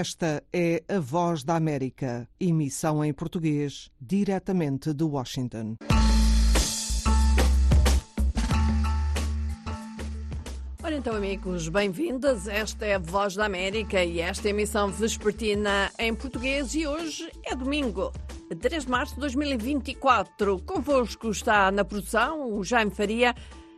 [0.00, 5.76] Esta é a Voz da América, emissão em português, diretamente de Washington.
[10.82, 12.48] Ora então, amigos, bem-vindos.
[12.48, 16.86] Esta é a Voz da América e esta é a emissão vespertina em português e
[16.86, 18.10] hoje é domingo,
[18.58, 20.60] 3 de março de 2024.
[20.60, 23.34] Convosco está na produção o Jaime Faria,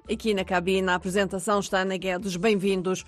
[0.09, 2.37] aqui na cabina a apresentação está Ana Guedes.
[2.37, 3.05] Bem-vindos.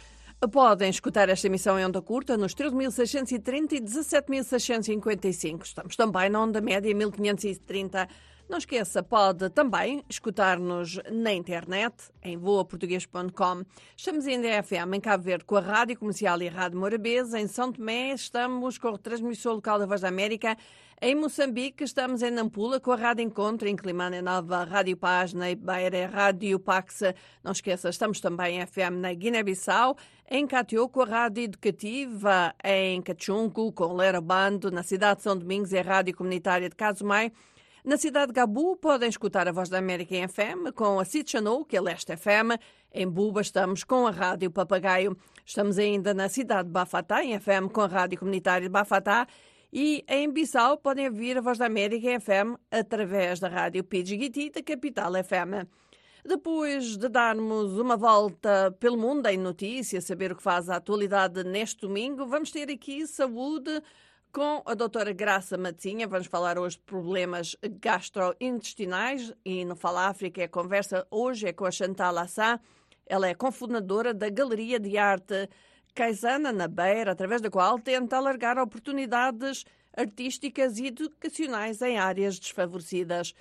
[0.52, 5.64] Podem escutar esta emissão em onda curta nos 13.630 e 17.655.
[5.64, 8.08] Estamos também na onda média 1530.
[8.46, 13.64] Não esqueça, pode também escutar-nos na internet, em voaportuguês.com.
[13.96, 17.40] Estamos em FM em Cabo Verde com a Rádio Comercial e a Rádio Morabeza.
[17.40, 20.58] Em São Tomé estamos com a transmissão local da Voz da América.
[21.06, 25.54] Em Moçambique estamos em Nampula com a Rádio Encontro, em Climane Nova, Rádio Paz, na
[25.54, 27.02] Beira, Rádio Pax.
[27.42, 29.98] Não esqueça, estamos também em FM na Guiné-Bissau,
[30.30, 35.36] em Catió com a Rádio Educativa, em Cachunco com Lera Bando, na cidade de São
[35.36, 37.30] Domingos é a Rádio Comunitária de Casumai.
[37.84, 41.30] Na cidade de Gabu podem escutar a Voz da América em FM com a Cid
[41.68, 42.58] que é Leste FM.
[42.90, 45.14] Em Buba estamos com a Rádio Papagaio.
[45.44, 49.26] Estamos ainda na cidade de Bafatá, em FM com a Rádio Comunitária de Bafatá.
[49.76, 54.62] E em Bissau podem ouvir a Voz da América FM através da Rádio Pidgiti da
[54.62, 55.68] Capital FM.
[56.24, 61.42] Depois de darmos uma volta pelo mundo em notícias, saber o que faz a atualidade
[61.42, 63.82] neste domingo, vamos ter aqui saúde
[64.32, 66.06] com a doutora Graça Matinha.
[66.06, 71.64] Vamos falar hoje de problemas gastrointestinais e no Fala África a conversa hoje é com
[71.64, 72.60] a Chantal Assá.
[73.04, 75.48] Ela é cofundadora da Galeria de Arte
[75.94, 79.64] Caisana na Beira, através da qual tenta alargar oportunidades
[79.96, 83.32] artísticas e educacionais em áreas desfavorecidas.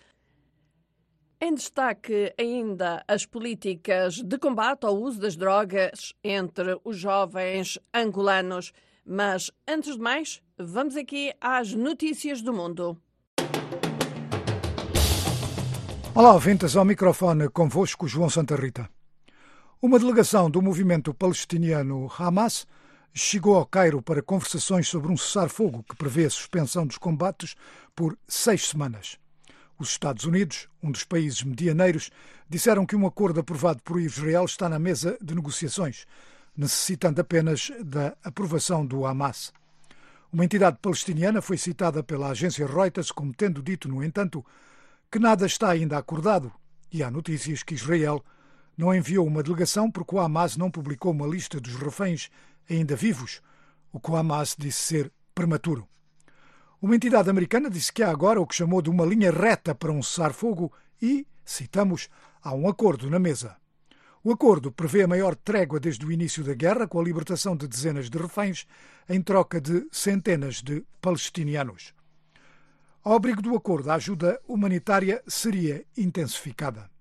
[1.42, 8.72] Em destaque ainda as políticas de combate ao uso das drogas entre os jovens angolanos.
[9.06, 12.98] Mas, antes de mais, vamos aqui às notícias do mundo.
[16.16, 18.88] Olá, ouvintes, ao microfone convosco João Santa Rita.
[19.86, 22.66] Uma delegação do movimento palestiniano Hamas
[23.14, 27.54] chegou ao Cairo para conversações sobre um cessar-fogo que prevê a suspensão dos combates
[27.94, 29.20] por seis semanas.
[29.78, 32.12] Os Estados Unidos, um dos países medianeiros,
[32.48, 36.06] disseram que um acordo aprovado por Israel está na mesa de negociações,
[36.56, 39.52] necessitando apenas da aprovação do Hamas.
[40.32, 44.46] Uma entidade palestiniana foi citada pela agência Reuters como tendo dito, no entanto,
[45.12, 46.54] que nada está ainda acordado
[46.90, 48.24] e há notícias que Israel
[48.78, 52.30] não enviou uma delegação porque o Hamas não publicou uma lista dos reféns
[52.70, 53.42] ainda vivos,
[53.92, 55.88] o que o Hamas disse ser prematuro.
[56.82, 59.92] Uma entidade americana disse que há agora o que chamou de uma linha reta para
[59.92, 62.10] um cessar-fogo e, citamos,
[62.42, 63.56] há um acordo na mesa.
[64.24, 67.68] O acordo prevê a maior trégua desde o início da guerra, com a libertação de
[67.68, 68.66] dezenas de reféns
[69.08, 71.94] em troca de centenas de palestinianos.
[73.04, 76.93] Ao abrigo do acordo, a ajuda humanitária seria intensificada.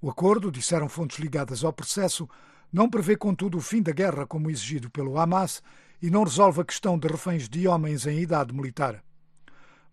[0.00, 2.28] O acordo, disseram fontes ligadas ao processo,
[2.72, 5.60] não prevê, contudo, o fim da guerra como exigido pelo Hamas
[6.00, 9.02] e não resolve a questão de reféns de homens em idade militar.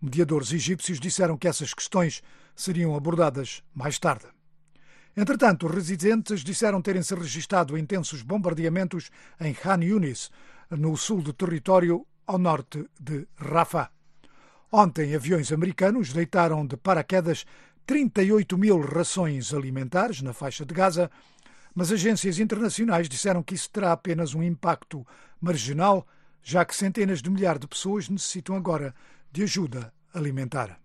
[0.00, 2.22] Mediadores egípcios disseram que essas questões
[2.54, 4.26] seriam abordadas mais tarde.
[5.16, 10.30] Entretanto, residentes disseram terem-se registado intensos bombardeamentos em Khan Yunis,
[10.70, 13.90] no sul do território, ao norte de Rafah.
[14.70, 17.46] Ontem, aviões americanos deitaram de paraquedas
[17.86, 21.08] 38 mil rações alimentares na faixa de Gaza,
[21.72, 25.06] mas agências internacionais disseram que isso terá apenas um impacto
[25.40, 26.04] marginal,
[26.42, 28.92] já que centenas de milhares de pessoas necessitam agora
[29.30, 30.80] de ajuda alimentar.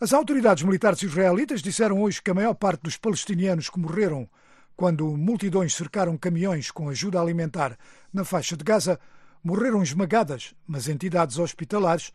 [0.00, 4.26] As autoridades militares israelitas disseram hoje que a maior parte dos palestinianos que morreram
[4.74, 7.76] quando multidões cercaram caminhões com ajuda alimentar
[8.10, 8.98] na faixa de Gaza
[9.44, 12.10] morreram esmagadas, mas entidades hospitalares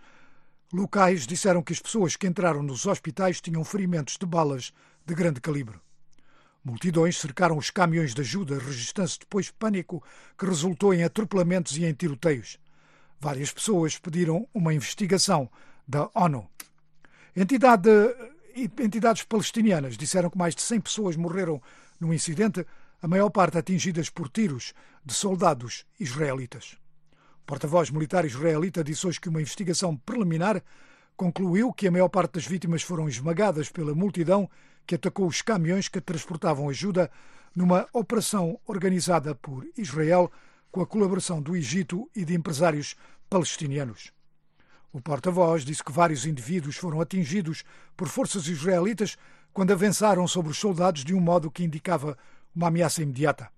[0.74, 4.74] locais disseram que as pessoas que entraram nos hospitais tinham ferimentos de balas
[5.06, 5.80] de grande calibre.
[6.64, 10.04] Multidões cercaram os caminhões de ajuda, registando-se depois pânico
[10.38, 12.57] que resultou em atropelamentos e em tiroteios.
[13.19, 15.50] Várias pessoas pediram uma investigação
[15.88, 16.50] da ONU.
[17.36, 17.89] Entidade,
[18.56, 21.62] entidades palestinianas disseram que mais de 100 pessoas morreram
[22.00, 22.66] no incidente,
[23.01, 24.74] a maior parte atingidas por tiros
[25.06, 26.78] de soldados israelitas.
[27.45, 30.63] Porta-voz militar israelita disse hoje que uma investigação preliminar
[31.15, 34.50] concluiu que a maior parte das vítimas foram esmagadas pela multidão
[34.86, 37.09] que atacou os caminhões que transportavam ajuda
[37.56, 40.31] numa operação organizada por Israel
[40.71, 42.95] com a colaboração do Egito e de empresários
[43.30, 44.12] palestinianos.
[44.91, 47.63] O porta-voz disse que vários indivíduos foram atingidos
[47.95, 49.18] por forças israelitas
[49.53, 52.18] quando avançaram sobre os soldados de um modo que indicava
[52.56, 53.50] uma ameaça imediata.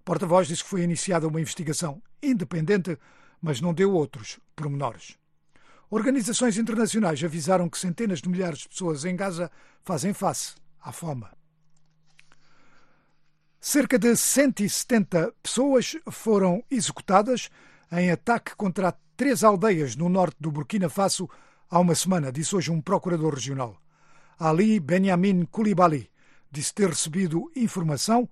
[0.00, 2.98] O porta-voz disse que foi iniciada uma investigação independente,
[3.42, 5.18] mas não deu outros pormenores.
[5.90, 9.50] Organizações internacionais avisaram que centenas de milhares de pessoas em Gaza
[9.82, 11.26] fazem face à fome.
[13.60, 17.50] Cerca de 170 pessoas foram executadas
[17.90, 21.28] em ataque contra três aldeias no norte do Burkina Faso
[21.70, 23.76] há uma semana, disse hoje um procurador regional.
[24.38, 26.10] Ali Benjamin Koulibaly
[26.50, 28.28] disse ter recebido informação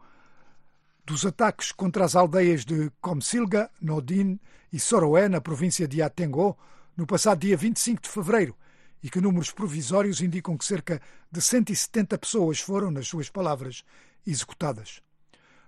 [1.11, 4.39] dos ataques contra as aldeias de Comsilga, Nodin
[4.73, 6.57] e Soroé, na província de Atengo,
[6.97, 8.57] no passado dia 25 de fevereiro,
[9.03, 13.83] e que números provisórios indicam que cerca de 170 pessoas foram, nas suas palavras,
[14.25, 15.03] executadas.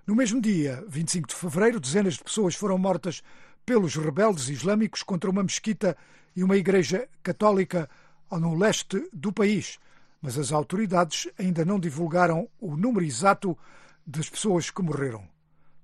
[0.06, 3.21] No mesmo dia, 25 de fevereiro, dezenas de pessoas foram mortas
[3.67, 5.97] pelos rebeldes islâmicos contra uma mesquita
[6.37, 7.91] e uma igreja católica
[8.31, 9.81] no leste do país,
[10.21, 13.59] mas as autoridades ainda não divulgaram o número exato
[14.06, 15.31] das pessoas que morreram.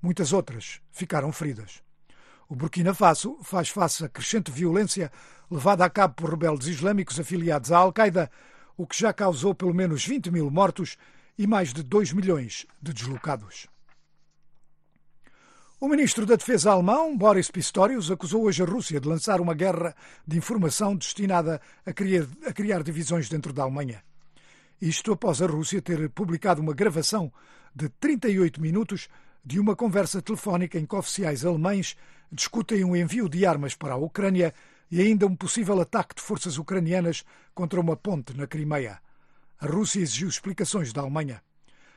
[0.01, 1.83] Muitas outras ficaram feridas.
[2.49, 5.13] O Burkina Faso faz face à crescente violência
[5.51, 8.31] levada a cabo por rebeldes islâmicos afiliados à Al-Qaeda,
[8.77, 10.97] o que já causou pelo menos 20 mil mortos
[11.37, 13.67] e mais de 2 milhões de deslocados.
[15.81, 19.95] O ministro da Defesa alemão, Boris Pistorius, acusou hoje a Rússia de lançar uma guerra
[20.27, 24.03] de informação destinada a criar, a criar divisões dentro da Alemanha.
[24.81, 27.33] Isto após a Rússia ter publicado uma gravação
[27.73, 29.09] de 38 minutos
[29.49, 31.97] de uma conversa telefónica em que oficiais alemães
[32.31, 34.53] discutem um envio de armas para a Ucrânia
[34.91, 37.25] e ainda um possível ataque de forças ucranianas
[37.55, 39.01] contra uma ponte na Crimeia.
[39.59, 41.43] A Rússia exigiu explicações da Alemanha.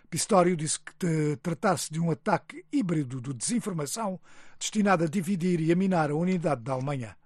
[0.09, 4.17] Pistório disse que tratar-se de um ataque híbrido de desinformação
[4.57, 7.17] destinado a dividir e a minar a unidade da Alemanha.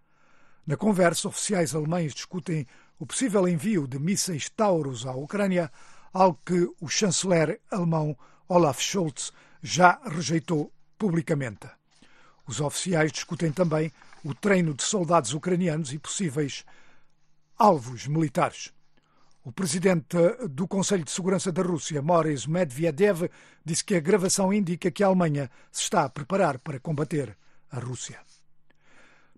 [0.66, 2.66] Na conversa, oficiais alemães discutem
[2.98, 5.71] o possível envio de mísseis Taurus à Ucrânia,
[6.12, 8.18] algo que o chanceler alemão
[8.50, 9.31] Olaf Scholz
[9.66, 11.68] já rejeitou publicamente.
[12.46, 13.92] Os oficiais discutem também
[14.24, 16.64] o treino de soldados ucranianos e possíveis
[17.58, 18.72] alvos militares.
[19.44, 20.18] O presidente
[20.52, 23.28] do Conselho de Segurança da Rússia, Boris Medvedev,
[23.66, 27.36] disse que a gravação indica que a Alemanha se está a preparar para combater
[27.72, 28.20] a Rússia.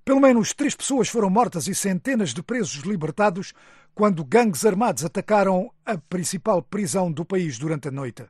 [0.04, 3.54] Pelo menos três pessoas foram mortas e centenas de presos libertados
[3.96, 8.26] quando gangues armados atacaram a principal prisão do país durante a noite.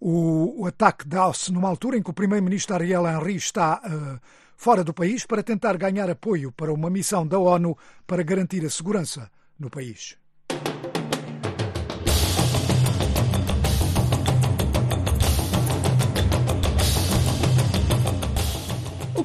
[0.00, 4.20] O, o ataque dá-se numa altura em que o primeiro-ministro Ariel Henry está uh,
[4.56, 8.70] fora do país para tentar ganhar apoio para uma missão da ONU para garantir a
[8.70, 10.16] segurança no país.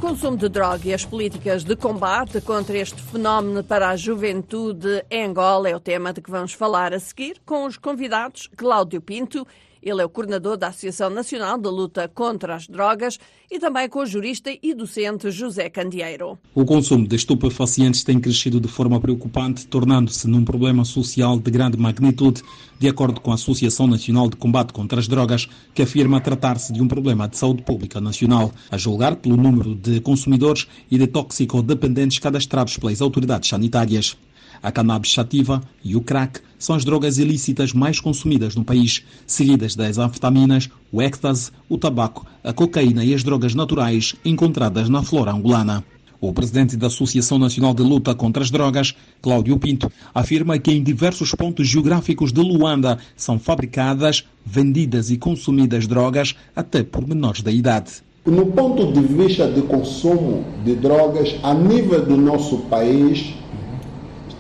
[0.04, 5.28] consumo de droga e as políticas de combate contra este fenómeno para a juventude em
[5.28, 9.48] Angola é o tema de que vamos falar a seguir com os convidados Cláudio Pinto
[9.84, 13.20] ele é o coordenador da Associação Nacional de Luta contra as Drogas
[13.52, 16.40] e também com o jurista e docente José Candeeiro.
[16.56, 21.78] O consumo de estupefacientes tem crescido de forma preocupante, tornando-se num problema social de grande
[21.78, 22.42] magnitude,
[22.80, 26.82] de acordo com a Associação Nacional de Combate contra as Drogas, que afirma tratar-se de
[26.82, 32.20] um problema de saúde pública nacional, a julgar pelo número de consumidores e de toxicodependentes
[32.20, 34.18] cadastrados pelas autoridades sanitárias.
[34.64, 39.76] A cannabis sativa e o crack são as drogas ilícitas mais consumidas no país, seguidas
[39.76, 45.34] das anfetaminas, o êxtase, o tabaco, a cocaína e as drogas naturais encontradas na flora
[45.34, 45.84] angolana.
[46.22, 50.82] O presidente da Associação Nacional de Luta contra as Drogas, Cláudio Pinto, afirma que em
[50.82, 57.52] diversos pontos geográficos de Luanda são fabricadas, vendidas e consumidas drogas até por menores da
[57.52, 57.96] idade.
[58.26, 63.34] No ponto de vista de consumo de drogas, a nível do nosso país,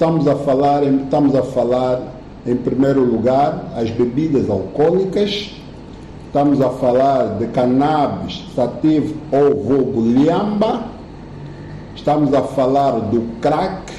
[0.03, 2.01] Estamos a falar, estamos a falar
[2.45, 5.55] em primeiro lugar as bebidas alcoólicas,
[6.27, 10.87] estamos a falar de cannabis sativo ou vulgo liamba,
[11.95, 13.93] estamos a falar do crack,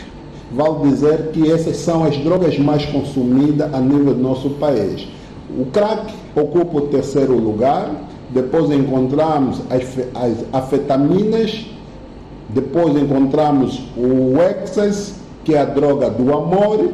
[0.52, 5.08] vale dizer que essas são as drogas mais consumidas a nível do nosso país.
[5.58, 7.90] O crack ocupa o terceiro lugar,
[8.28, 9.84] depois encontramos as,
[10.14, 11.64] as afetaminas,
[12.50, 16.90] depois encontramos o excess, que é a droga do amor,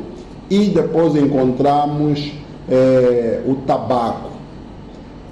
[0.51, 2.33] e depois encontramos
[2.69, 4.31] é, o tabaco.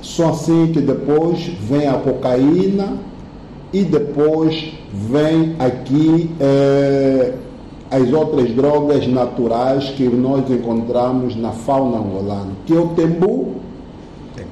[0.00, 2.96] Só assim que depois vem a cocaína
[3.72, 7.34] e depois vem aqui é,
[7.90, 13.56] as outras drogas naturais que nós encontramos na fauna angolana, que é o tembu.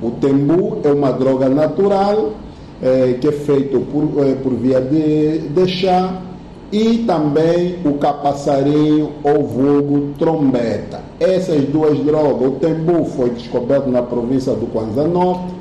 [0.02, 2.32] O tembu é uma droga natural
[2.82, 6.22] é, que é feito por, é, por via de, de chá
[6.72, 11.00] e também o capaçarinho ou vulgo trombeta.
[11.20, 15.54] Essas duas drogas, o tembu foi descoberto na província do Kwanza Norte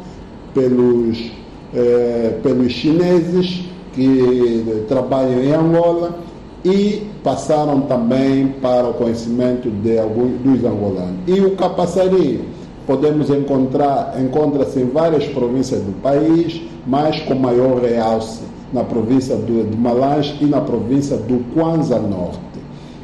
[0.54, 1.32] pelos
[1.74, 6.18] eh, pelos chineses que trabalham em Angola
[6.64, 11.18] e passaram também para o conhecimento de alguns dos angolanos.
[11.28, 12.46] E o capaçari
[12.88, 18.44] podemos encontrar, encontra-se em várias províncias do país, mas com maior realce
[18.74, 22.40] na província do, de Malange e na província do Kwanza Norte.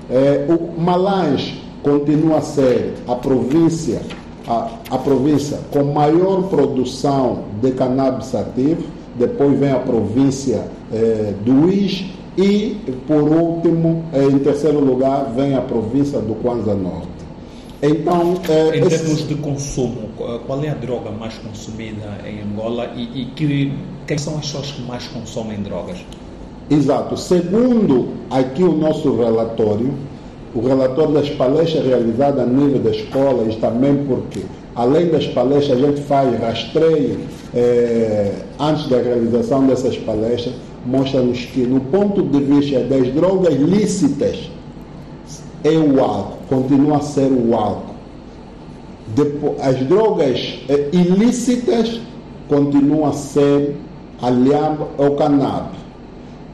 [0.09, 4.01] É, o Malange continua a ser a província,
[4.47, 8.83] a, a província com maior produção de cannabis ativo,
[9.15, 12.05] depois vem a província é, do Is
[12.37, 12.77] e,
[13.07, 17.10] por último, é, em terceiro lugar, vem a província do Kwanza Norte.
[17.81, 19.23] Então, é, em termos esse...
[19.23, 20.09] de consumo,
[20.45, 23.73] qual é a droga mais consumida em Angola e, e que,
[24.05, 25.97] quem são as pessoas que mais consomem drogas?
[26.69, 27.17] Exato.
[27.17, 29.93] Segundo aqui o nosso relatório,
[30.53, 34.41] o relatório das palestras realizadas a nível da escola, e também porque,
[34.75, 37.19] além das palestras, a gente faz rastreio
[37.53, 40.53] é, antes da realização dessas palestras,
[40.85, 44.49] mostra-nos que, no ponto de vista das drogas lícitas,
[45.63, 47.95] é o álcool, continua a ser o álcool.
[49.07, 51.99] Depois, as drogas é, ilícitas
[52.47, 53.77] continuam a ser
[54.21, 55.79] a lhama ou o cannabis.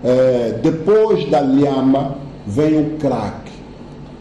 [0.04, 3.52] É, depois da lhama vem o crack.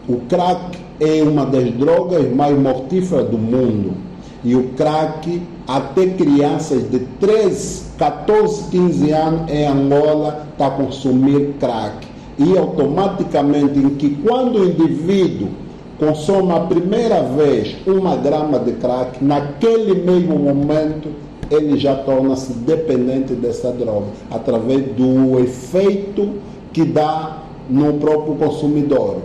[0.07, 3.93] O crack é uma das drogas mais mortíferas do mundo.
[4.43, 11.55] E o crack, até crianças de 13, 14, 15 anos em Angola, está a consumir
[11.59, 12.06] crack.
[12.37, 15.49] E automaticamente, em que quando o indivíduo
[15.99, 21.09] consome a primeira vez uma grama de crack, naquele mesmo momento
[21.49, 26.33] ele já torna-se dependente dessa droga, através do efeito
[26.73, 29.17] que dá no próprio consumidor.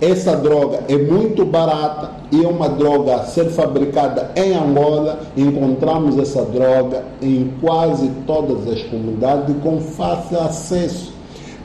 [0.00, 5.20] Essa droga é muito barata e é uma droga a ser fabricada em Angola.
[5.36, 11.13] Encontramos essa droga em quase todas as comunidades com fácil acesso.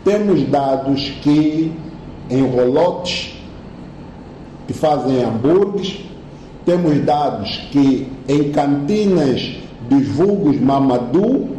[0.03, 1.71] Temos dados que
[2.29, 3.33] em rolotes
[4.67, 5.99] que fazem hambúrgueres,
[6.65, 9.55] temos dados que em cantinas
[9.89, 11.49] dos vulgos Mamadou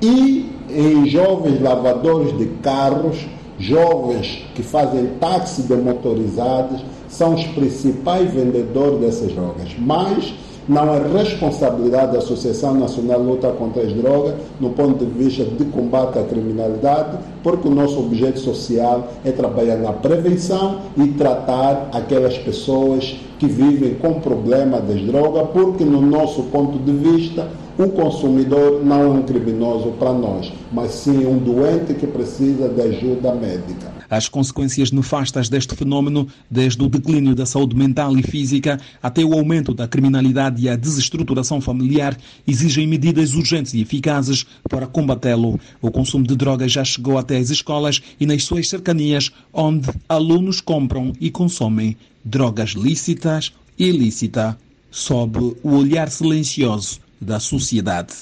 [0.00, 3.18] e em jovens lavadores de carros
[3.58, 9.68] jovens que fazem táxi de motorizados são os principais vendedores dessas drogas.
[9.78, 10.34] Mas
[10.68, 15.44] não é responsabilidade da Associação Nacional de Luta contra as Drogas no ponto de vista
[15.44, 21.88] de combate à criminalidade, porque o nosso objeto social é trabalhar na prevenção e tratar
[21.92, 27.46] aquelas pessoas que vivem com problema das drogas, porque no nosso ponto de vista
[27.78, 32.80] o consumidor não é um criminoso para nós, mas sim um doente que precisa de
[32.80, 33.93] ajuda médica.
[34.08, 39.34] As consequências nefastas deste fenômeno, desde o declínio da saúde mental e física até o
[39.34, 45.58] aumento da criminalidade e a desestruturação familiar, exigem medidas urgentes e eficazes para combatê-lo.
[45.80, 50.60] O consumo de drogas já chegou até as escolas e nas suas cercanias, onde alunos
[50.60, 54.54] compram e consomem drogas lícitas e ilícitas,
[54.90, 58.14] sob o olhar silencioso da sociedade.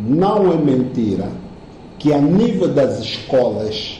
[0.00, 1.30] Não é mentira
[1.98, 3.97] que a nível das escolas,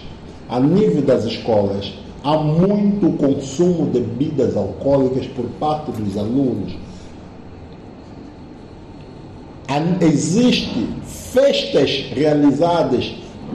[0.49, 1.93] a nível das escolas,
[2.25, 6.77] há muito consumo de bebidas alcoólicas por parte dos alunos.
[10.01, 13.15] Existem festas realizadas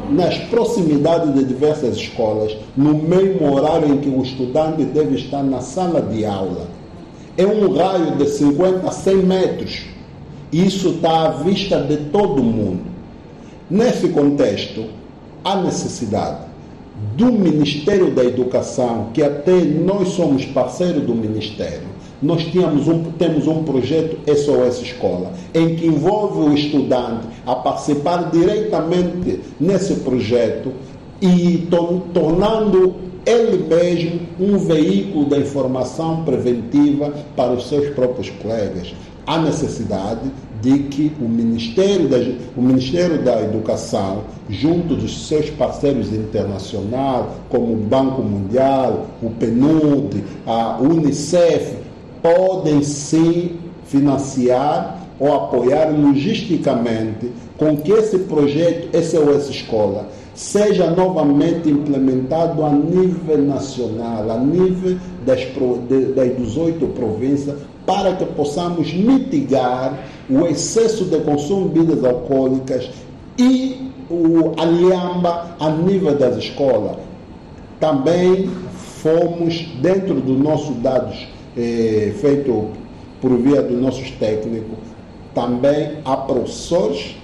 [0.10, 5.62] nas proximidades de diversas escolas, no mesmo horário em que o estudante deve estar na
[5.62, 6.68] sala de aula.
[7.38, 9.94] É um raio de 50 a 100 metros
[10.54, 12.84] isso está à vista de todo mundo.
[13.72, 14.86] Nesse contexto,
[15.44, 16.53] há necessidade
[17.16, 23.48] do Ministério da Educação, que até nós somos parceiros do Ministério, nós tínhamos um, temos
[23.48, 30.72] um projeto SOS Escola, em que envolve o estudante a participar diretamente nesse projeto
[31.22, 32.96] e to, tornando
[33.26, 38.94] ele mesmo um veículo da informação preventiva para os seus próprios colegas.
[39.26, 40.32] Há necessidade
[40.64, 42.18] de que o Ministério da,
[42.56, 50.24] o Ministério da Educação, junto dos seus parceiros internacionais, como o Banco Mundial, o PNUD,
[50.48, 51.76] a Unicef,
[52.22, 62.64] podem sim financiar ou apoiar logisticamente com que esse projeto SOS Escola seja novamente implementado
[62.64, 65.42] a nível nacional, a nível das,
[66.16, 67.56] das 18 províncias,
[67.86, 69.94] para que possamos mitigar
[70.36, 72.90] o excesso de consumo de bebidas alcoólicas
[73.38, 76.98] e o alhamba a nível das escolas.
[77.80, 78.50] Também
[79.02, 82.68] fomos, dentro dos nossos dados eh, feito
[83.22, 84.78] por via dos nossos técnicos,
[85.34, 87.16] também há professores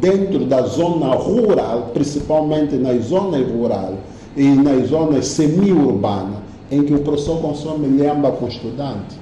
[0.00, 3.96] dentro da zona rural, principalmente nas zonas rurais
[4.36, 6.38] e nas zonas semi-urbanas,
[6.70, 9.16] em que o professor consome lhamba com estudante.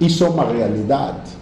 [0.00, 1.38] Isso é uma realidade.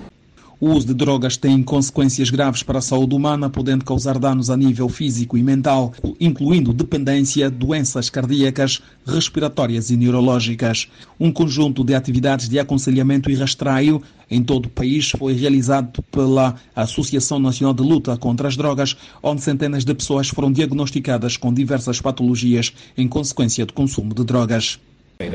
[0.58, 4.56] O uso de drogas tem consequências graves para a saúde humana, podendo causar danos a
[4.56, 10.88] nível físico e mental, incluindo dependência, doenças cardíacas, respiratórias e neurológicas.
[11.20, 16.54] Um conjunto de atividades de aconselhamento e rastreio em todo o país foi realizado pela
[16.74, 22.00] Associação Nacional de Luta contra as Drogas, onde centenas de pessoas foram diagnosticadas com diversas
[22.00, 24.80] patologias em consequência do consumo de drogas.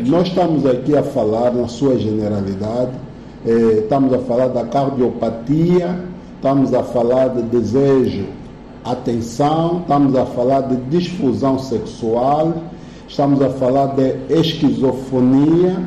[0.08, 2.92] Nós estamos aqui a falar, na sua generalidade,
[3.45, 6.00] eh, estamos a falar da cardiopatia,
[6.36, 8.25] estamos a falar de desejo,
[8.83, 12.53] atenção, estamos a falar de disfusão sexual,
[13.07, 15.77] estamos a falar de esquizofonia,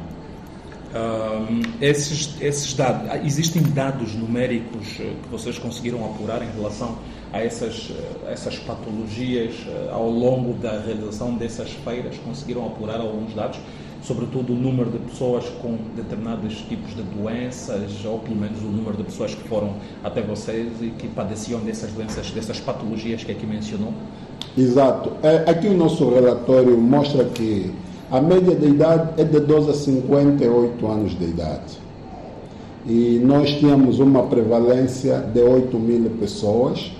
[0.89, 6.97] Um, esses, esses dados, existem dados numéricos eh, que vocês conseguiram apurar em relação
[7.31, 7.91] a essas,
[8.27, 9.53] a essas patologias
[9.91, 12.17] ao longo da realização dessas feiras?
[12.25, 13.59] Conseguiram apurar alguns dados?
[14.03, 18.97] Sobretudo o número de pessoas com determinados tipos de doenças, ou pelo menos o número
[18.97, 23.45] de pessoas que foram até vocês e que padeciam dessas doenças, dessas patologias que aqui
[23.45, 23.93] mencionou?
[24.57, 25.11] Exato.
[25.21, 27.71] É, aqui o nosso relatório mostra que
[28.11, 31.79] a média de idade é de 12 a 58 anos de idade.
[32.85, 36.91] E nós tínhamos uma prevalência de 8 mil pessoas,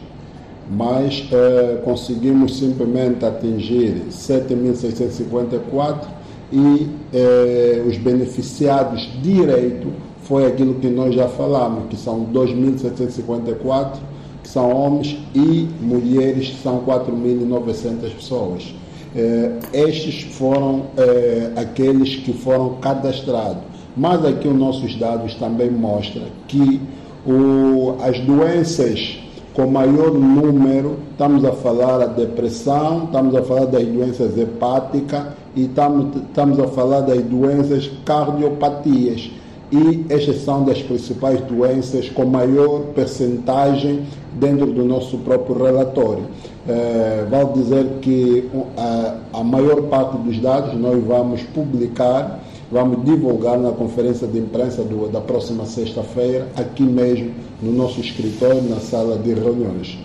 [0.70, 6.19] mas é, conseguimos simplesmente atingir 7.654
[6.52, 9.88] e eh, os beneficiados direito
[10.24, 13.98] foi aquilo que nós já falamos, que são 2.754,
[14.44, 18.76] que são homens, e mulheres, que são 4.900 pessoas.
[19.16, 23.64] Eh, estes foram eh, aqueles que foram cadastrados.
[23.98, 26.80] Mas aqui os nossos dados também mostram que
[27.26, 29.20] o, as doenças
[29.54, 35.24] com maior número, estamos a falar da depressão, estamos a falar das doenças hepáticas
[35.56, 39.32] e estamos, a falar das doenças cardiopatias.
[39.72, 44.02] E estas são das principais doenças com maior percentagem
[44.34, 46.24] dentro do nosso próprio relatório.
[46.68, 53.58] É, vale dizer que a, a maior parte dos dados nós vamos publicar vamos divulgar
[53.58, 57.32] na conferência de imprensa do, da próxima sexta-feira, aqui mesmo
[57.64, 59.98] no nosso escritório, na sala de reuniões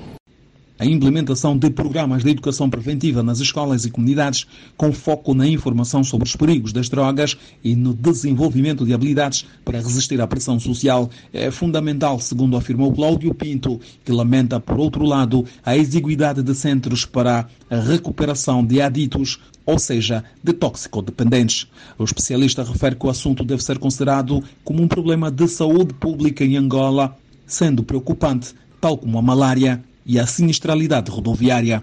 [0.84, 6.04] a implementação de programas de educação preventiva nas escolas e comunidades, com foco na informação
[6.04, 11.08] sobre os perigos das drogas e no desenvolvimento de habilidades para resistir à pressão social,
[11.32, 17.06] é fundamental, segundo afirmou Cláudio Pinto, que lamenta, por outro lado, a exiguidade de centros
[17.06, 21.66] para a recuperação de aditos, ou seja, de toxicodependentes.
[21.98, 26.44] O especialista refere que o assunto deve ser considerado como um problema de saúde pública
[26.44, 27.16] em Angola,
[27.46, 31.82] sendo preocupante, tal como a malária e a sinistralidade rodoviária.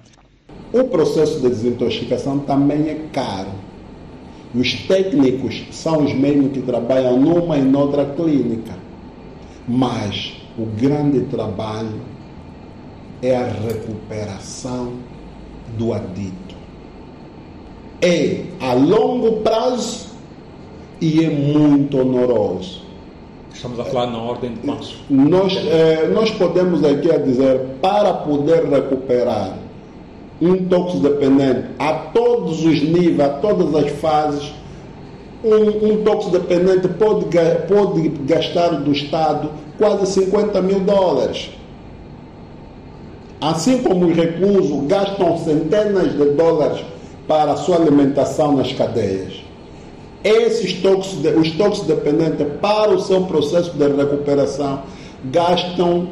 [0.74, 3.52] O processo de desintoxicação também é caro.
[4.54, 8.74] Os técnicos são os mesmos que trabalham numa e noutra clínica.
[9.68, 12.02] Mas o grande trabalho
[13.22, 14.94] é a recuperação
[15.78, 16.56] do adito.
[18.02, 20.10] É a longo prazo
[21.00, 22.81] e é muito honoroso.
[23.54, 24.96] Estamos a falar na ordem de quantos?
[25.10, 29.58] Nós, eh, nós podemos aqui dizer, para poder recuperar
[30.42, 34.52] um toxidependente a todos os níveis, a todas as fases,
[35.44, 37.26] um, um toxidependente pode,
[37.68, 41.52] pode gastar do Estado quase 50 mil dólares.
[43.40, 46.84] Assim como os reclusos gastam centenas de dólares
[47.28, 49.42] para a sua alimentação nas cadeias.
[50.24, 54.84] Esses tóxicos, os toxidependentes, para o seu processo de recuperação,
[55.26, 56.10] gastam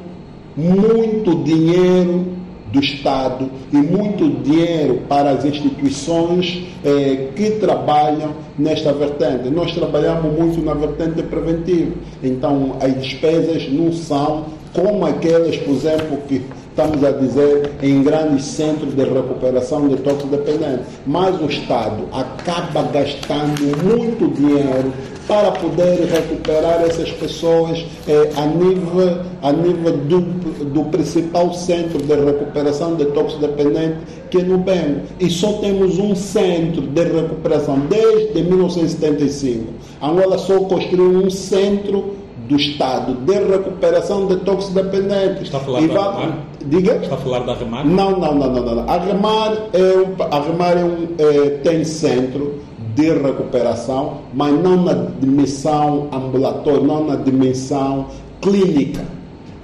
[0.56, 2.40] muito dinheiro
[2.72, 9.50] do Estado e muito dinheiro para as instituições eh, que trabalham nesta vertente.
[9.50, 11.94] Nós trabalhamos muito na vertente preventiva,
[12.24, 16.42] então as despesas não são como aquelas, por exemplo, que
[16.80, 20.86] estamos a dizer, em grandes centros de recuperação de toxicodependentes.
[21.06, 24.94] Mas o Estado acaba gastando muito dinheiro
[25.28, 30.22] para poder recuperar essas pessoas eh, a nível, a nível do,
[30.66, 33.98] do principal centro de recuperação de toxicodependentes,
[34.32, 35.02] que é no Bengo.
[35.20, 39.66] E só temos um centro de recuperação desde 1975.
[40.02, 42.16] Angola só construiu um centro
[42.50, 45.44] do Estado de recuperação de toxicodependentes.
[45.44, 46.38] Está a falar da Remar?
[46.66, 46.96] Diga?
[46.96, 47.86] Está a falar da Remar?
[47.86, 48.76] Não, não, não, não.
[48.76, 48.90] não.
[48.90, 52.60] A Remar, é um, a Remar é um, é, tem centro
[52.96, 58.08] de recuperação, mas não na dimensão ambulatória, não na dimensão
[58.42, 59.06] clínica.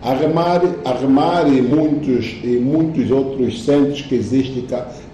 [0.03, 4.63] A Remar, a Remar e muitos, e muitos outros centros que existem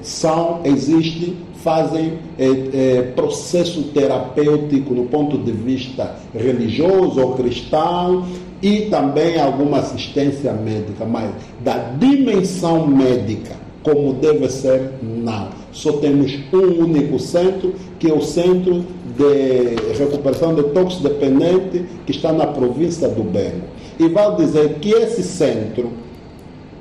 [0.01, 8.25] são, existem fazem é, é, processo terapêutico no ponto de vista religioso ou cristão
[8.61, 11.31] e também alguma assistência médica, mas
[11.63, 15.49] da dimensão médica, como deve ser, não.
[15.71, 18.85] Só temos um único centro, que é o Centro
[19.17, 23.63] de Recuperação de Toxidependente, que está na província do Bengo.
[23.97, 25.91] E vale dizer que esse centro,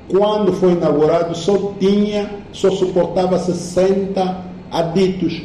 [0.09, 5.41] quando foi inaugurado, só tinha, só suportava 60 aditos.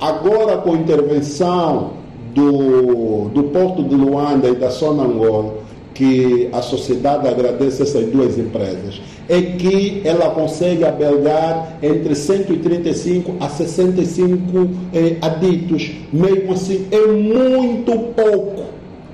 [0.00, 1.92] Agora, com a intervenção
[2.34, 5.62] do, do Porto de Luanda e da Sonangol,
[5.94, 13.48] que a sociedade agradece essas duas empresas, é que ela consegue abelgar entre 135 a
[13.48, 15.90] 65 eh, aditos.
[16.12, 18.62] Mesmo assim, é muito pouco.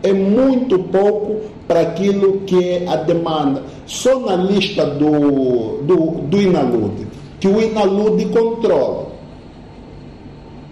[0.02, 3.62] É muito pouco para aquilo que é a demanda.
[3.84, 7.06] Só na lista do, do, do Inalude,
[7.40, 9.07] que o Inalude controla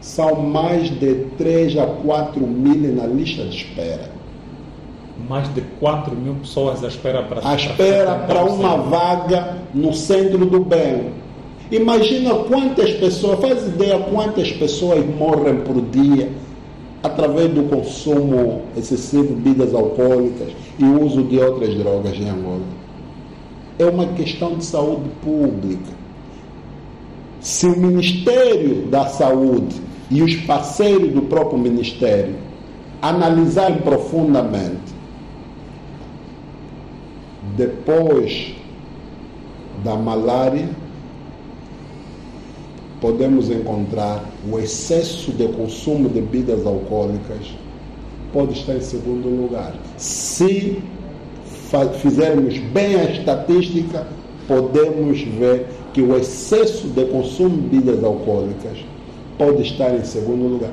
[0.07, 4.09] são mais de 3 a 4 mil na lista de espera.
[5.29, 7.47] Mais de 4 mil pessoas à espera para...
[7.47, 11.11] À espera para uma vaga no centro do bem.
[11.73, 16.31] Imagina quantas pessoas, faz ideia quantas pessoas morrem por dia
[17.03, 22.63] através do consumo excessivo de bebidas alcoólicas e uso de outras drogas em Angola.
[23.77, 25.97] É uma questão de saúde pública.
[27.41, 32.35] Se o Ministério da Saúde e os parceiros do próprio Ministério
[33.03, 34.95] analisarem profundamente,
[37.57, 38.55] depois
[39.85, 40.69] da malária,
[43.01, 47.55] podemos encontrar o excesso de consumo de bebidas alcoólicas
[48.33, 49.75] pode estar em segundo lugar.
[49.97, 50.79] Se
[52.01, 54.07] fizermos bem a estatística,
[54.47, 58.79] podemos ver que o excesso de consumo de bebidas alcoólicas
[59.39, 60.73] pode estar em segundo lugar.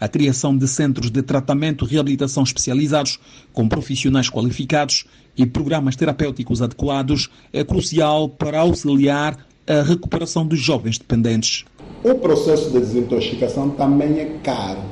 [0.00, 3.18] A criação de centros de tratamento e reabilitação especializados,
[3.52, 10.98] com profissionais qualificados e programas terapêuticos adequados, é crucial para auxiliar a recuperação dos jovens
[10.98, 11.64] dependentes.
[12.02, 14.82] O processo de desintoxicação também é caro.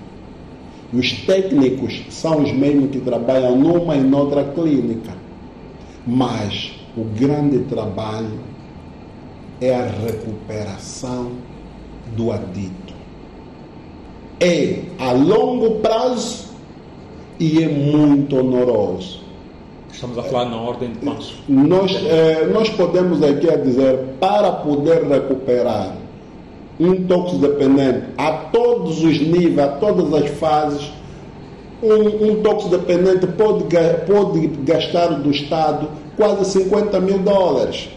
[0.92, 5.14] Os técnicos são os mesmos que trabalham numa e noutra clínica.
[6.06, 8.40] Mas o grande trabalho
[9.60, 11.32] é a recuperação
[12.16, 12.81] do adito
[14.42, 16.48] é a longo prazo
[17.38, 19.22] e é muito honoroso.
[19.92, 21.34] Estamos a falar na ordem de passos.
[21.48, 25.94] Nós, eh, nós podemos aqui a dizer, para poder recuperar
[26.80, 30.90] um toxidependente a todos os níveis, a todas as fases,
[31.80, 33.64] um, um toxidependente pode,
[34.06, 37.90] pode gastar do Estado quase 50 mil dólares.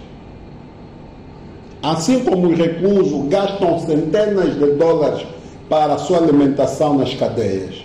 [1.81, 5.25] Assim como os reclusos gastam centenas de dólares
[5.69, 7.83] para a sua alimentação nas cadeias.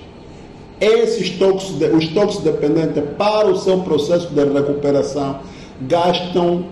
[0.81, 5.41] Esses tóxicos, os toxicodependentes, para o seu processo de recuperação,
[5.83, 6.65] gastam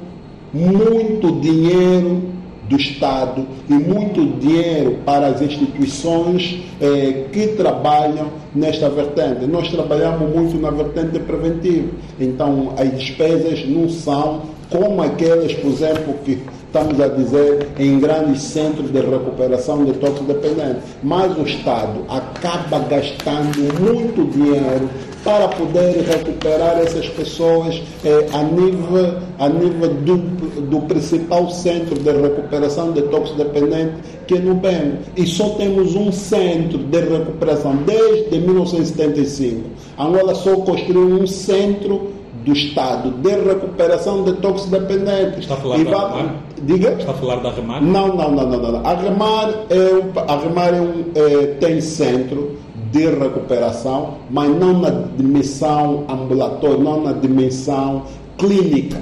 [0.53, 2.23] muito dinheiro
[2.69, 9.47] do Estado e muito dinheiro para as instituições eh, que trabalham nesta vertente.
[9.47, 11.89] Nós trabalhamos muito na vertente preventiva,
[12.21, 16.39] então as despesas não são como aquelas, por exemplo, que
[16.79, 20.83] estamos a dizer, em grandes centros de recuperação de toxicodependentes.
[21.03, 24.89] Mas o Estado acaba gastando muito dinheiro
[25.25, 30.17] para poder recuperar essas pessoas eh, a nível, a nível do,
[30.63, 34.99] do principal centro de recuperação de toxicodependentes, que é no Bengo.
[35.17, 39.63] E só temos um centro de recuperação desde 1975.
[39.99, 45.41] Angola só construiu um centro do Estado de recuperação de toxidependentes.
[45.41, 46.17] Está a falar e da vai...
[46.17, 46.35] Remar?
[46.63, 46.91] Diga?
[46.93, 47.83] Está a falar da Remar?
[47.83, 48.73] Não, não, não, não.
[48.73, 48.87] não.
[48.87, 52.57] A Remar, é um, a Remar é um, é, tem centro
[52.91, 58.05] de recuperação, mas não na dimensão ambulatória, não na dimensão
[58.39, 58.99] clínica.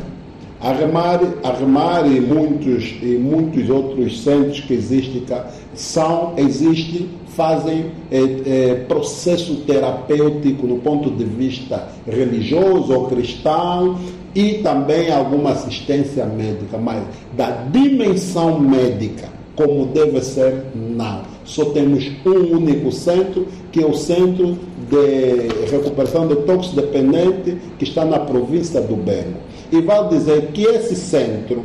[0.60, 7.08] A Remar, a Remar e muitos, e muitos outros centros que existem cá são, existem
[7.36, 13.98] fazem é, é, processo terapêutico no ponto de vista religioso ou cristão
[14.34, 17.02] e também alguma assistência médica, mas
[17.36, 21.22] da dimensão médica, como deve ser, não.
[21.44, 24.58] Só temos um único centro, que é o Centro
[24.90, 29.38] de Recuperação de Toxidependente, que está na província do Bengo.
[29.70, 31.64] E vale dizer que esse centro,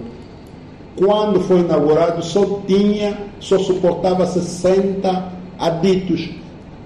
[0.95, 6.30] quando foi inaugurado, só tinha, só suportava 60 aditos.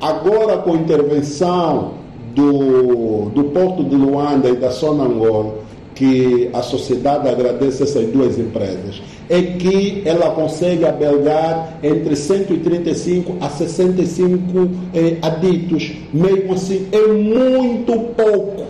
[0.02, 1.94] Agora, com a intervenção
[2.36, 5.64] do, do Porto de Luanda e da Sonangol,
[5.96, 13.50] que a sociedade agradece essas duas empresas, é que ela consegue abelgar entre 135 a
[13.50, 15.94] 65 eh, aditos.
[16.14, 18.66] Mesmo assim, é muito pouco.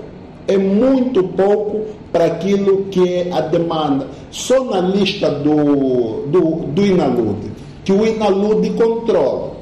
[0.48, 4.08] É muito pouco para aquilo que é a demanda.
[4.30, 7.52] Só na lista do, do, do Inalude,
[7.84, 9.56] que o Inalude controla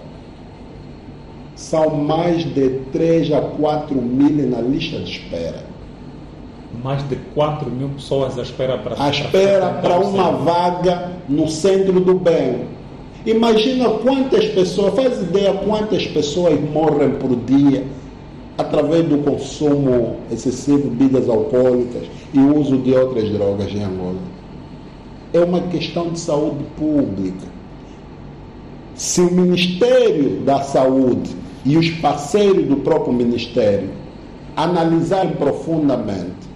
[1.56, 5.64] são mais de 3 a 4 mil na lista de espera.
[6.84, 12.00] Mais de 4 mil pessoas à espera para À espera para uma vaga no centro
[12.00, 12.66] do bem.
[13.26, 17.86] Imagina quantas pessoas, faz ideia quantas pessoas morrem por dia
[18.58, 24.20] através do consumo excessivo de bebidas alcoólicas e uso de outras drogas em Angola.
[25.32, 27.48] É uma questão de saúde pública.
[28.96, 33.90] Se o Ministério da Saúde e os parceiros do próprio Ministério
[34.56, 36.48] analisarem profundamente,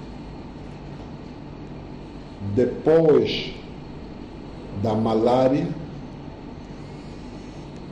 [2.56, 3.54] depois
[4.84, 5.68] da malária,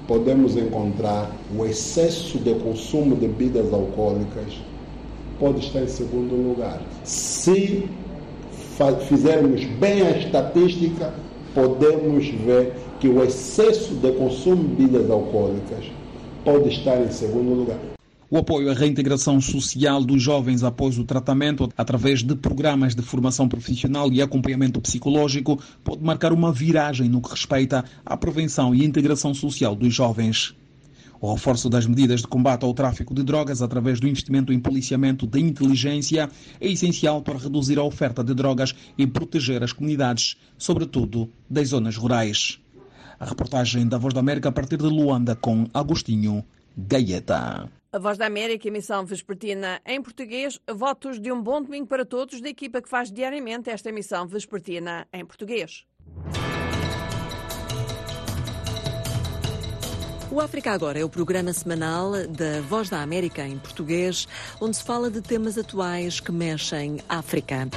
[0.07, 4.61] podemos encontrar o excesso de consumo de bebidas alcoólicas
[5.39, 6.81] pode estar em segundo lugar.
[7.03, 7.87] Se
[9.07, 11.13] fizermos bem a estatística,
[11.53, 15.85] podemos ver que o excesso de consumo de bebidas alcoólicas
[16.45, 17.79] pode estar em segundo lugar.
[18.29, 23.47] O apoio à reintegração social dos jovens após o tratamento, através de programas de formação
[23.47, 29.33] profissional e acompanhamento psicológico, pode marcar uma viragem no que respeita à prevenção e integração
[29.33, 30.55] social dos jovens.
[31.21, 35.25] O reforço das medidas de combate ao tráfico de drogas através do investimento em policiamento
[35.25, 36.29] da inteligência
[36.59, 41.95] é essencial para reduzir a oferta de drogas e proteger as comunidades, sobretudo das zonas
[41.95, 42.59] rurais.
[43.25, 46.45] A reportagem da Voz da América a partir de Luanda com Agostinho
[46.77, 47.67] Gaeta.
[47.91, 50.59] A Voz da América, emissão vespertina em português.
[50.71, 55.07] Votos de um bom domingo para todos da equipa que faz diariamente esta emissão vespertina
[55.11, 55.85] em português.
[60.31, 64.27] O África Agora é o programa semanal da Voz da América em português,
[64.61, 67.69] onde se fala de temas atuais que mexem África.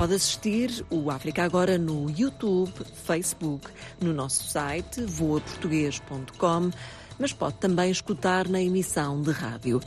[0.00, 2.72] Pode assistir o África Agora no YouTube,
[3.04, 3.68] Facebook,
[4.00, 6.70] no nosso site voaportuguês.com,
[7.18, 9.78] mas pode também escutar na emissão de rádio.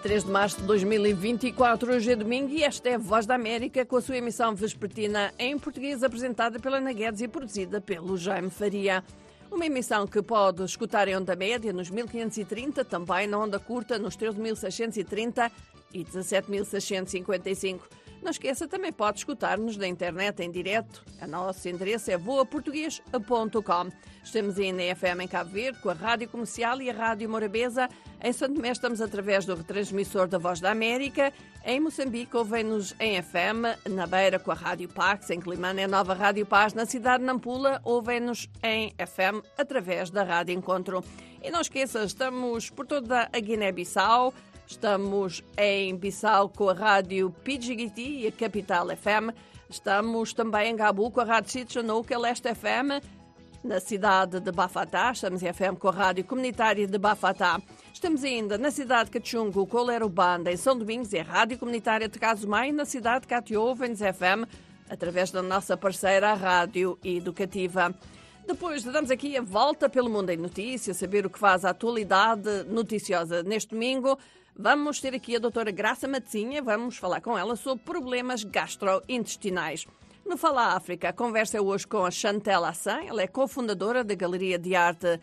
[0.00, 3.84] 3 de março de 2024, hoje é domingo e esta é a Voz da América
[3.84, 8.48] com a sua emissão vespertina em português apresentada pela Ana Guedes e produzida pelo Jaime
[8.48, 9.04] Faria.
[9.50, 14.16] Uma emissão que pode escutar em onda média nos 1530, também na onda curta nos
[14.16, 15.50] 13.630
[15.92, 17.80] e 17.655.
[18.22, 21.04] Não esqueça, também pode escutar-nos na internet em direto.
[21.22, 23.90] O nosso endereço é voaportuguês.com.
[24.22, 27.88] Estamos na FM em Cabo Verde, com a Rádio Comercial e a Rádio Morabeza.
[28.22, 31.32] Em Santo Tomé estamos através do retransmissor da Voz da América.
[31.64, 35.88] Em Moçambique ouvem-nos em FM, na Beira com a Rádio Pax, em Climane é a
[35.88, 36.74] nova Rádio Paz.
[36.74, 41.02] Na cidade de Nampula ouvem-nos em FM através da Rádio Encontro.
[41.42, 44.34] E não esqueça, estamos por toda a Guiné-Bissau,
[44.70, 49.34] Estamos em Bissau com a rádio Pidgigiti e a Capital FM.
[49.68, 53.02] Estamos também em Gabu com a rádio Chichanou, a Leste FM.
[53.62, 57.60] Na cidade de Bafatá, estamos em FM com a rádio comunitária de Bafatá.
[57.92, 61.22] Estamos ainda na cidade de Cachungo com a Lero Banda, em São Domingos, e a
[61.22, 64.48] rádio comunitária de Casumai, na cidade de Catiovens FM,
[64.88, 67.94] através da nossa parceira, Rádio Educativa.
[68.46, 72.64] Depois damos aqui a volta pelo mundo em notícias, saber o que faz a atualidade
[72.66, 74.18] noticiosa neste domingo.
[74.56, 79.86] Vamos ter aqui a doutora Graça Matezinha, vamos falar com ela sobre problemas gastrointestinais.
[80.30, 84.14] No Fala África, a conversa é hoje com a Chantel Assan, ela é cofundadora da
[84.14, 85.20] Galeria de Arte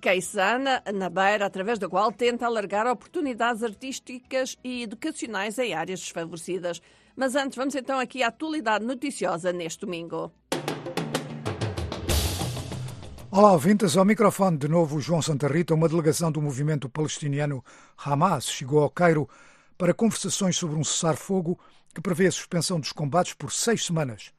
[0.00, 6.80] Caissana, na Beira, através da qual tenta alargar oportunidades artísticas e educacionais em áreas desfavorecidas.
[7.16, 10.30] Mas antes, vamos então aqui à atualidade noticiosa neste domingo.
[13.32, 13.96] Olá, ouvintes.
[13.96, 15.74] Ao microfone de novo João Santa Rita.
[15.74, 17.64] Uma delegação do movimento palestiniano
[17.98, 19.28] Hamas chegou ao Cairo
[19.76, 21.58] para conversações sobre um cessar-fogo
[21.92, 24.32] que prevê a suspensão dos combates por seis semanas.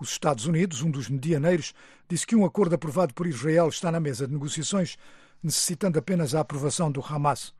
[0.00, 1.74] Os Estados Unidos, um dos medianeiros,
[2.08, 4.96] disse que um acordo aprovado por Israel está na mesa de negociações,
[5.42, 7.54] necessitando apenas a aprovação do Hamas.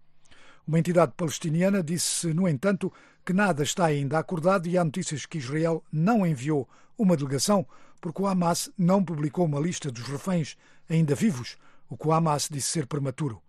[0.66, 2.90] Uma entidade palestiniana disse, no entanto,
[3.26, 7.66] que nada está ainda acordado e há notícias que Israel não enviou uma delegação
[8.00, 10.57] porque o Hamas não publicou uma lista dos reféns
[10.88, 11.59] ainda vivos,
[11.90, 13.42] o que o Hamas disse ser prematuro.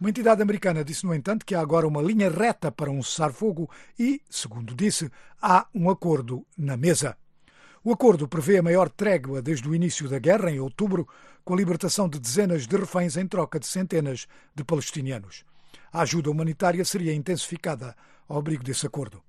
[0.00, 3.70] Uma entidade americana disse, no entanto, que há agora uma linha reta para um cessar-fogo
[3.98, 7.16] e, segundo disse, há um acordo na mesa.
[7.84, 11.08] O acordo prevê a maior trégua desde o início da guerra, em outubro,
[11.44, 15.44] com a libertação de dezenas de reféns em troca de centenas de palestinianos.
[15.92, 17.96] A ajuda humanitária seria intensificada
[18.28, 19.20] ao abrigo desse acordo.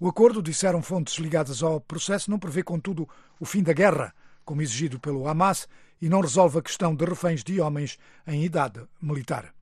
[0.00, 4.12] O acordo, disseram fontes ligadas ao processo, não prevê, contudo, o fim da guerra,
[4.44, 5.68] como exigido pelo Hamas,
[6.02, 9.54] e não resolve a questão de reféns de homens em idade militar.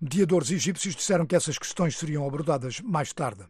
[0.00, 3.44] Mediadores egípcios disseram que essas questões seriam abordadas mais tarde.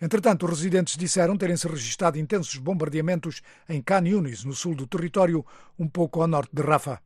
[0.00, 5.44] Entretanto, os residentes disseram terem-se registrado intensos bombardeamentos em Khan Yunis, no sul do território,
[5.78, 7.00] um pouco ao norte de Rafah.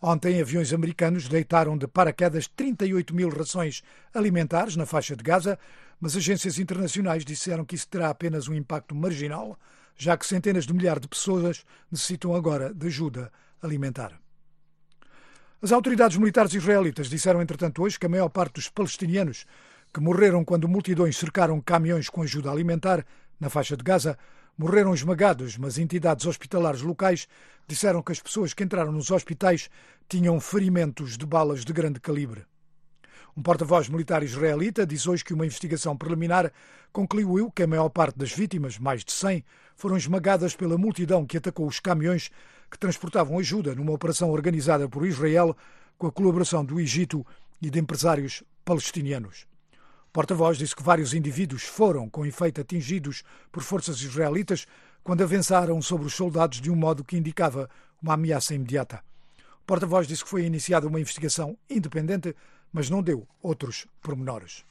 [0.00, 3.82] Ontem, aviões americanos deitaram de paraquedas 38 mil rações
[4.14, 5.58] alimentares na faixa de Gaza,
[6.00, 9.58] mas agências internacionais disseram que isso terá apenas um impacto marginal,
[9.96, 14.12] já que centenas de milhares de pessoas necessitam agora de ajuda alimentar.
[15.60, 19.44] As autoridades militares israelitas disseram, entretanto, hoje que a maior parte dos palestinianos
[19.92, 23.04] que morreram quando multidões cercaram caminhões com ajuda alimentar
[23.40, 24.18] na faixa de Gaza
[24.56, 27.28] morreram esmagados, mas entidades hospitalares locais
[27.66, 29.70] disseram que as pessoas que entraram nos hospitais
[30.08, 32.44] tinham ferimentos de balas de grande calibre.
[33.36, 36.52] Um porta-voz militar israelita diz hoje que uma investigação preliminar
[36.92, 39.44] concluiu que a maior parte das vítimas, mais de 100,
[39.76, 42.30] foram esmagadas pela multidão que atacou os caminhões
[42.68, 45.56] que transportavam ajuda numa operação organizada por Israel
[45.96, 47.24] com a colaboração do Egito
[47.62, 49.46] e de empresários palestinianos.
[50.12, 54.66] Porta-voz disse que vários indivíduos foram, com efeito, atingidos por forças israelitas
[55.04, 57.68] quando avançaram sobre os soldados de um modo que indicava
[58.02, 59.02] uma ameaça imediata.
[59.62, 62.34] O porta-voz disse que foi iniciada uma investigação independente
[62.72, 64.64] mas não deu outros pormenores.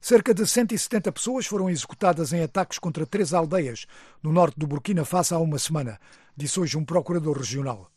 [0.00, 3.86] Cerca de 170 pessoas foram executadas em ataques contra três aldeias
[4.22, 5.98] no norte do Burkina Faso há uma semana,
[6.36, 7.90] disse hoje um procurador regional.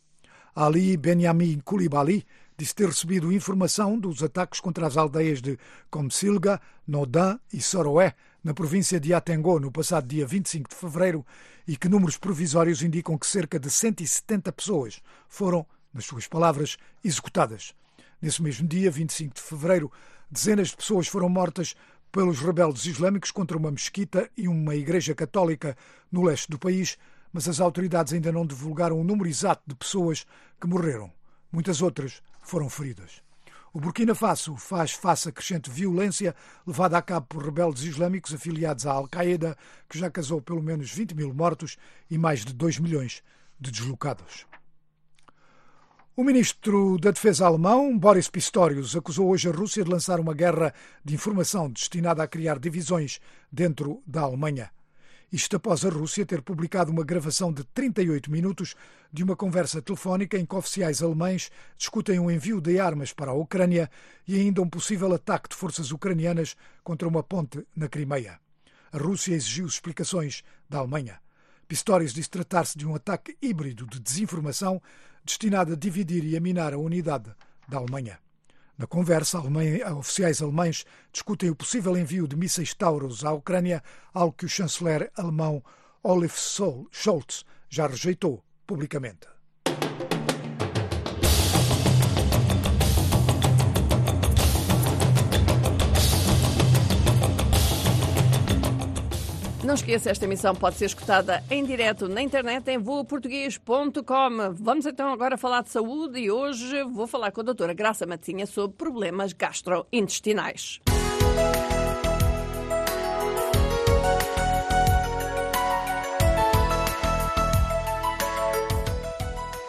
[0.54, 2.26] Ali Benyamin Koulibaly
[2.58, 5.56] disse ter recebido informação dos ataques contra as aldeias de
[5.88, 11.24] Comsilga, Nodã e Soroé, na província de Atengo, no passado dia 25 de fevereiro,
[11.68, 17.72] e que números provisórios indicam que cerca de 170 pessoas foram, nas suas palavras, executadas.
[18.20, 19.92] Nesse mesmo dia, 25 de fevereiro,
[20.28, 21.76] dezenas de pessoas foram mortas
[22.10, 25.76] pelos rebeldes islâmicos contra uma mesquita e uma igreja católica
[26.10, 26.98] no leste do país,
[27.32, 30.26] mas as autoridades ainda não divulgaram o número exato de pessoas
[30.60, 31.17] que morreram.
[31.50, 33.22] Muitas outras foram feridas.
[33.72, 36.34] O Burkina Faso faz face a crescente violência
[36.66, 39.56] levada a cabo por rebeldes islâmicos afiliados à Al-Qaeda,
[39.88, 41.76] que já causou pelo menos 20 mil mortos
[42.10, 43.22] e mais de 2 milhões
[43.60, 44.46] de deslocados.
[46.16, 50.74] O ministro da Defesa alemão, Boris Pistorius, acusou hoje a Rússia de lançar uma guerra
[51.04, 53.20] de informação destinada a criar divisões
[53.52, 54.72] dentro da Alemanha.
[55.30, 58.74] Isto após a Rússia ter publicado uma gravação de 38 minutos
[59.12, 63.34] de uma conversa telefónica em que oficiais alemães discutem um envio de armas para a
[63.34, 63.90] Ucrânia
[64.26, 68.40] e ainda um possível ataque de forças ucranianas contra uma ponte na Crimeia.
[68.90, 71.20] A Rússia exigiu explicações da Alemanha.
[71.68, 74.80] Pistorius disse tratar-se de um ataque híbrido de desinformação
[75.22, 77.30] destinado a dividir e a minar a unidade
[77.68, 78.18] da Alemanha.
[78.78, 79.40] Na conversa,
[79.96, 83.82] oficiais alemães discutem o possível envio de mísseis Taurus à Ucrânia,
[84.14, 85.64] algo que o chanceler alemão
[86.00, 86.38] Olaf
[86.92, 89.37] Scholz já rejeitou publicamente.
[99.68, 104.54] Não esqueça, esta emissão pode ser escutada em direto na internet em voaportuguês.com.
[104.54, 108.46] Vamos então agora falar de saúde e hoje vou falar com a doutora Graça Matinha
[108.46, 110.80] sobre problemas gastrointestinais.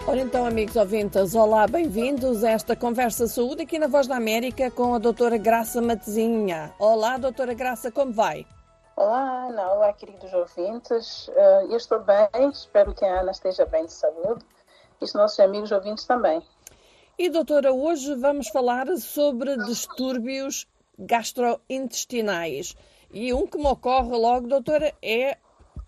[0.08, 4.72] Ora então, amigos ouvintes, olá, bem-vindos a esta conversa saúde aqui na Voz da América
[4.72, 6.72] com a doutora Graça Matezinha.
[6.80, 8.45] Olá, doutora Graça, como vai?
[9.00, 9.72] Olá, Ana.
[9.72, 11.30] Olá, queridos ouvintes.
[11.34, 14.43] Eh, eu estou bem, espero que a Ana esteja bem de saúde
[15.00, 16.43] e os nossos amigos ouvintes também.
[17.18, 20.68] E, doutora, hoje vamos falar sobre distúrbios
[21.00, 22.76] gastrointestinais.
[23.14, 25.38] E um que me ocorre logo, doutora, é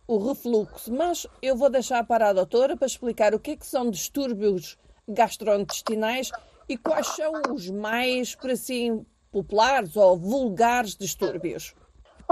[0.07, 0.93] o refluxo.
[0.93, 4.77] Mas eu vou deixar para a doutora para explicar o que, é que são distúrbios
[5.05, 6.31] gastrointestinais
[6.69, 11.75] e quais são os mais, por assim, populares ou vulgares distúrbios.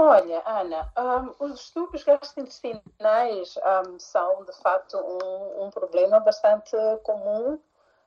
[0.02, 3.54] Olha, Ana, um, os distúrbios gastrointestinais
[3.86, 7.52] um, são, de facto, um, um problema bastante comum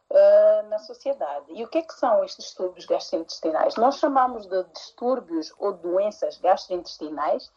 [0.09, 1.45] uh, na sociedade.
[1.49, 3.75] E o que, é que são estes distúrbios gastrointestinais?
[3.75, 7.51] Nós chamamos de distúrbios ou doenças gastrointestinais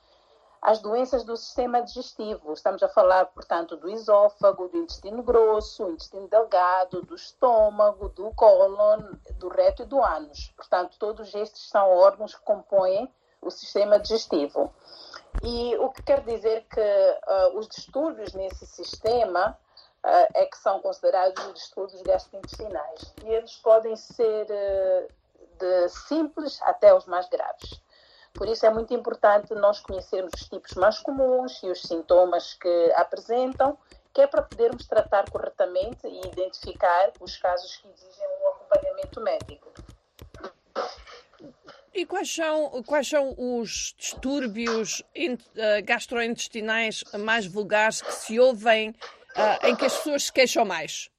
[0.60, 2.52] as doenças do sistema digestivo.
[2.52, 8.98] Estamos a falar, portanto, do esôfago, do intestino grosso, intestino delgado, do estômago, do cólon,
[9.38, 10.52] do reto e do ânus.
[10.54, 13.10] Portanto, todos estes são órgãos que compõem
[13.46, 14.72] o sistema digestivo.
[15.42, 19.56] E o que quer dizer que uh, os distúrbios nesse sistema
[20.04, 23.14] uh, é que são considerados distúrbios gastrointestinais.
[23.24, 25.08] E eles podem ser uh,
[25.58, 27.80] de simples até os mais graves.
[28.34, 32.92] Por isso é muito importante nós conhecermos os tipos mais comuns e os sintomas que
[32.94, 33.78] apresentam,
[34.12, 39.72] que é para podermos tratar corretamente e identificar os casos que exigem um acompanhamento médico.
[41.96, 49.66] E quais são, quais são os distúrbios uh, gastrointestinais mais vulgares que se ouvem, uh,
[49.66, 51.10] em que as pessoas se queixam mais?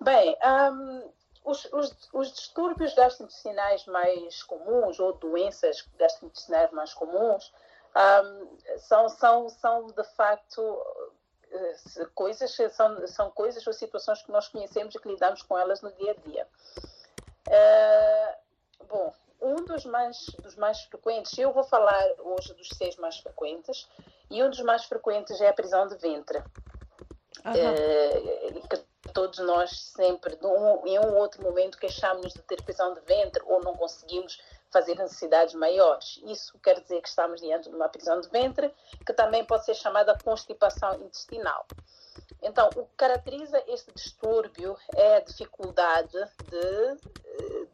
[0.00, 0.36] Bem,
[0.72, 1.10] um,
[1.44, 7.52] os, os, os, distúrbios gastrointestinais mais comuns, ou doenças gastrointestinais mais comuns,
[7.96, 10.80] um, são, são, são de facto
[11.50, 15.82] eh, coisas, são, são coisas ou situações que nós conhecemos e que lidamos com elas
[15.82, 16.46] no dia a dia.
[17.48, 18.47] Uh,
[18.88, 23.88] Bom, um dos mais, dos mais frequentes, eu vou falar hoje dos seis mais frequentes,
[24.30, 26.42] e um dos mais frequentes é a prisão de ventre.
[27.44, 30.38] É, que todos nós sempre,
[30.84, 35.54] em um outro momento, queixamos de ter prisão de ventre ou não conseguimos fazer necessidades
[35.54, 36.20] maiores.
[36.24, 38.74] Isso quer dizer que estamos diante de uma prisão de ventre,
[39.06, 41.66] que também pode ser chamada constipação intestinal.
[42.42, 46.94] Então, o que caracteriza este distúrbio é a dificuldade de,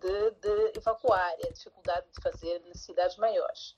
[0.00, 3.76] de, de evacuar, é a dificuldade de fazer necessidades maiores.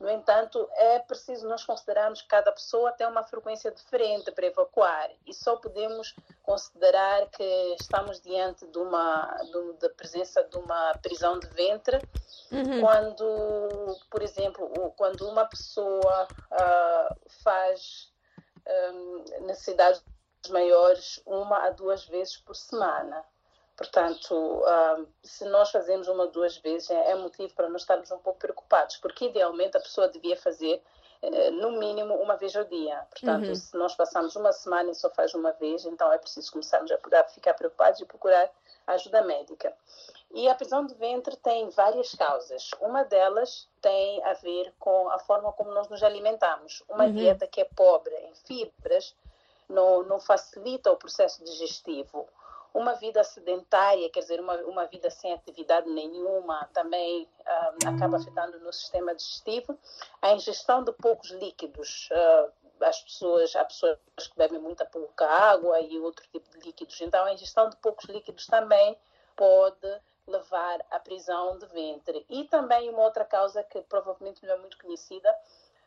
[0.00, 5.10] No entanto, é preciso nós considerarmos que cada pessoa tem uma frequência diferente para evacuar
[5.26, 11.38] e só podemos considerar que estamos diante de uma de, da presença de uma prisão
[11.38, 11.96] de ventre
[12.50, 12.80] uhum.
[12.80, 18.12] quando, por exemplo, quando uma pessoa uh, faz
[18.66, 20.02] um, necessidades
[20.48, 23.24] maiores uma a duas vezes por semana.
[23.76, 28.10] Portanto, um, se nós fazemos uma ou duas vezes, é, é motivo para nós estarmos
[28.12, 30.80] um pouco preocupados, porque idealmente a pessoa devia fazer
[31.22, 33.06] eh, no mínimo uma vez ao dia.
[33.10, 33.54] Portanto, uhum.
[33.54, 37.24] se nós passamos uma semana e só faz uma vez, então é preciso começarmos a
[37.24, 38.50] ficar preocupados e procurar
[38.86, 39.72] ajuda médica.
[40.32, 42.70] E a prisão de ventre tem várias causas.
[42.80, 46.82] Uma delas tem a ver com a forma como nós nos alimentamos.
[46.88, 47.12] Uma uhum.
[47.12, 49.14] dieta que é pobre em fibras
[49.68, 52.28] não, não facilita o processo digestivo.
[52.72, 58.58] Uma vida sedentária, quer dizer, uma, uma vida sem atividade nenhuma, também uh, acaba afetando
[58.58, 59.78] no sistema digestivo.
[60.20, 65.80] A ingestão de poucos líquidos, uh, as pessoas, há pessoas que bebem muita pouca água
[65.80, 67.00] e outro tipo de líquidos.
[67.00, 68.98] Então, a ingestão de poucos líquidos também
[69.36, 72.24] pode levar à prisão de ventre.
[72.28, 75.28] E também uma outra causa que provavelmente não é muito conhecida,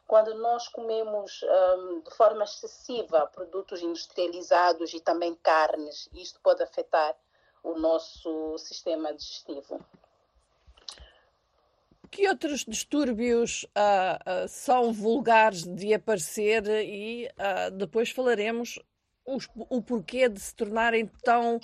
[0.08, 7.14] quando nós comemos um, de forma excessiva produtos industrializados e também carnes, isto pode afetar
[7.62, 9.86] o nosso sistema digestivo.
[12.10, 18.80] Que outros distúrbios uh, uh, são vulgares de aparecer e uh, depois falaremos
[19.26, 21.60] os, o porquê de se tornarem tão,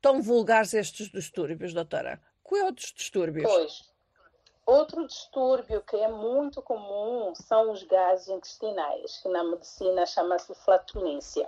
[0.00, 2.18] tão vulgares estes distúrbios, doutora?
[2.42, 3.44] Quais outros distúrbios?
[3.44, 3.91] Pois,
[4.72, 11.46] Outro distúrbio que é muito comum são os gases intestinais, que na medicina chama-se flatulência.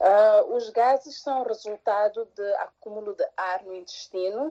[0.00, 4.50] Uh, os gases são resultado de acúmulo de ar no intestino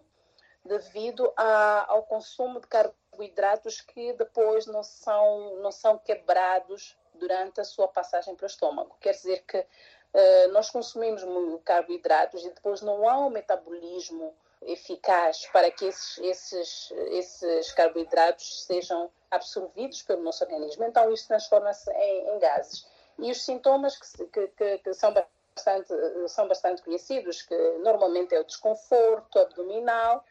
[0.63, 7.65] devido a, ao consumo de carboidratos que depois não são, não são quebrados durante a
[7.65, 8.95] sua passagem para o estômago.
[9.01, 11.23] Quer dizer que uh, nós consumimos
[11.63, 19.11] carboidratos e depois não há um metabolismo eficaz para que esses, esses, esses carboidratos sejam
[19.29, 20.83] absorvidos pelo nosso organismo.
[20.85, 22.87] Então, isso transforma-se em, em, gases.
[23.19, 25.93] E os sintomas que, que, que, são, bastante,
[26.27, 30.23] são bastante conhecidos, que normalmente é o desconforto abdominal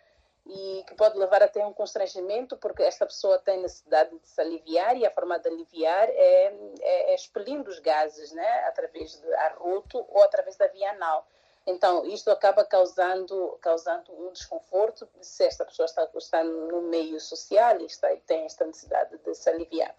[0.47, 4.97] e que pode levar até um constrangimento, porque esta pessoa tem necessidade de se aliviar
[4.97, 8.65] e a forma de aliviar é, é, é expelindo os gases, né?
[8.67, 11.27] através de arroto ou através da via anal.
[11.67, 17.81] Então, isto acaba causando, causando um desconforto se esta pessoa está, está no meio social
[17.81, 19.95] e está, tem esta necessidade de se aliviar.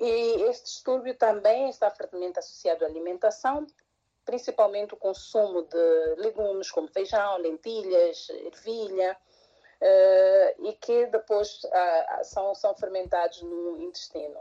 [0.00, 3.66] E este distúrbio também está fortemente associado à alimentação,
[4.24, 9.16] principalmente o consumo de legumes como feijão, lentilhas, ervilha,
[9.82, 14.40] uh, e que depois uh, são, são fermentados no intestino.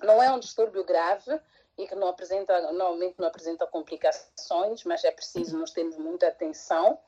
[0.00, 1.38] Não é um distúrbio grave,
[1.78, 6.98] e que não apresenta, normalmente não apresenta complicações, mas é preciso nós termos muita atenção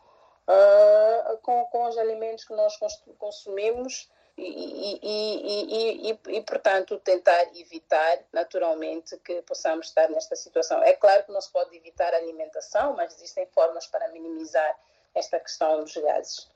[0.47, 2.79] uh, com, com os alimentos que nós
[3.19, 4.09] consumimos
[4.39, 10.83] e, e, e, e, portanto, tentar evitar naturalmente que possamos estar nesta situação.
[10.83, 14.79] É claro que não se pode evitar a alimentação, mas existem formas para minimizar
[15.15, 16.49] esta questão dos gases.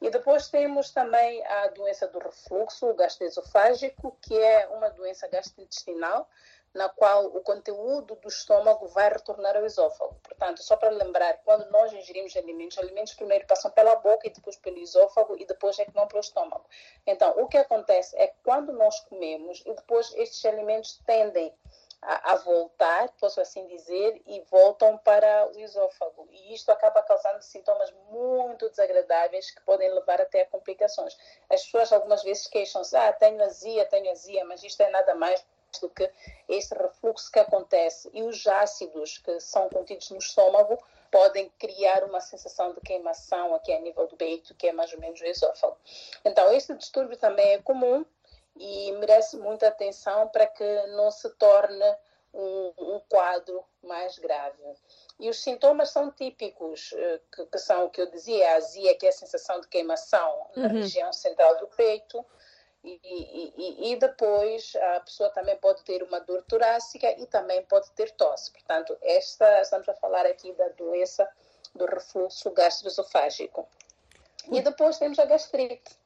[0.00, 6.28] E depois temos também a doença do refluxo gastroesofágico, que é uma doença gastrointestinal
[6.74, 10.16] na qual o conteúdo do estômago vai retornar ao esôfago.
[10.22, 14.56] Portanto, só para lembrar, quando nós ingerimos alimentos, alimentos primeiro passam pela boca e depois
[14.56, 16.64] pelo esôfago e depois é que vão para o estômago.
[17.06, 21.54] Então, o que acontece é que quando nós comemos e depois estes alimentos tendem
[22.04, 26.28] a, a voltar, posso assim dizer, e voltam para o esôfago.
[26.30, 31.16] E isto acaba causando sintomas muito desagradáveis que podem levar até a complicações.
[31.48, 35.44] As pessoas algumas vezes queixam-se, ah, tenho azia, tenho azia, mas isto é nada mais
[35.80, 36.10] do que
[36.48, 38.10] este refluxo que acontece.
[38.12, 40.78] E os ácidos que são contidos no estômago
[41.10, 44.98] podem criar uma sensação de queimação aqui a nível do peito, que é mais ou
[44.98, 45.76] menos o esôfago.
[46.24, 48.04] Então, este distúrbio também é comum
[48.56, 51.96] e merece muita atenção para que não se torne
[52.34, 54.58] um, um quadro mais grave.
[55.20, 58.94] E os sintomas são típicos, eh, que, que, são o que eu dizia, a azia,
[58.96, 60.74] que é a sensação de queimação na uhum.
[60.74, 62.24] região central do peito,
[62.84, 67.90] e, e, e, depois a pessoa também pode ter uma dor torácica e também pode
[67.92, 68.52] ter tosse.
[68.52, 71.26] Portanto, esta, estamos a falar aqui da doença
[71.74, 73.66] do refluxo gastroesofágico.
[74.52, 75.98] E depois temos a gastrite.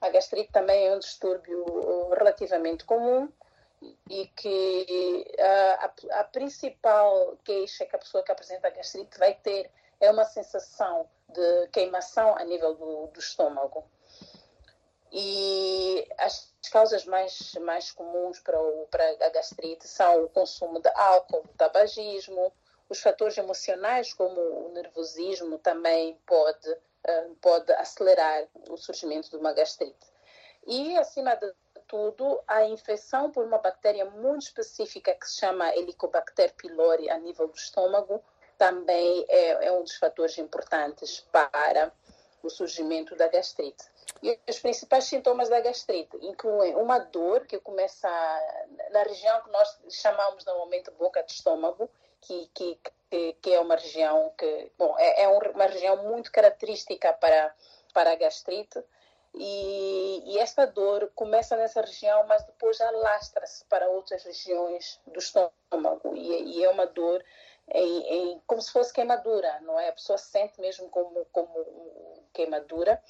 [0.00, 3.28] A gastrite também é um distúrbio uh, relativamente comum
[4.08, 9.70] e que a, a, a principal queixa que a pessoa que apresenta gastrite vai ter
[9.98, 13.84] é uma sensação de queimação a nível do, do estômago.
[15.12, 20.88] E as causas mais, mais comuns para, o, para a gastrite são o consumo de
[20.94, 22.52] álcool, tabagismo,
[22.88, 29.52] os fatores emocionais, como o nervosismo, também pode, eh, pode acelerar o surgimento de uma
[29.52, 30.06] gastrite.
[30.66, 31.52] E, acima de
[31.86, 37.48] tudo, a infecção por uma bactéria muito específica que se chama Helicobacter pylori a nível
[37.48, 38.22] do estômago
[38.56, 41.90] também é, é um dos fatores importantes para
[42.42, 43.84] o surgimento da gastrite.
[44.22, 48.08] E os principais sintomas da gastrite incluem uma dor que começa
[48.90, 51.88] na região que nós chamamos normalmente boca de estômago,
[52.20, 52.78] que, que,
[53.40, 57.54] que, é uma região que, bom, é, é uma região muito característica para,
[57.94, 58.82] para a gastrite.
[59.32, 66.16] E, e, esta dor começa nessa região, mas depois alastra-se para outras regiões do estômago.
[66.16, 67.24] E, e é uma dor
[67.72, 69.88] em, em, como se fosse queimadura, não é?
[69.88, 73.00] A pessoa sente mesmo como, como queimadura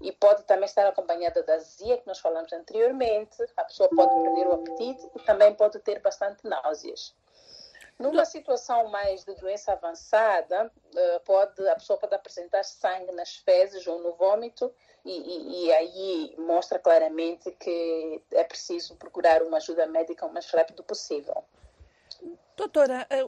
[0.00, 3.36] e pode também estar acompanhada da azia, que nós falamos anteriormente.
[3.56, 7.14] A pessoa pode perder o apetite e também pode ter bastante náuseas.
[7.98, 13.86] Numa situação mais de doença avançada, eh, pode, a pessoa pode apresentar sangue nas fezes
[13.86, 14.70] ou no vômito,
[15.02, 20.50] e, e, e, aí mostra claramente que é preciso procurar uma ajuda médica o mais
[20.50, 21.42] rápido possível.
[22.56, 23.24] Doutora, eh,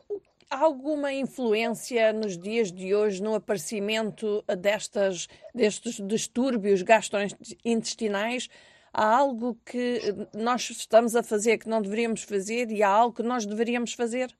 [0.51, 8.49] alguma influência nos dias de hoje no aparecimento destas, destes distúrbios gastrointestinais?
[8.93, 10.01] Há algo que
[10.35, 14.35] nós estamos a fazer que não deveríamos fazer e há algo que nós deveríamos fazer?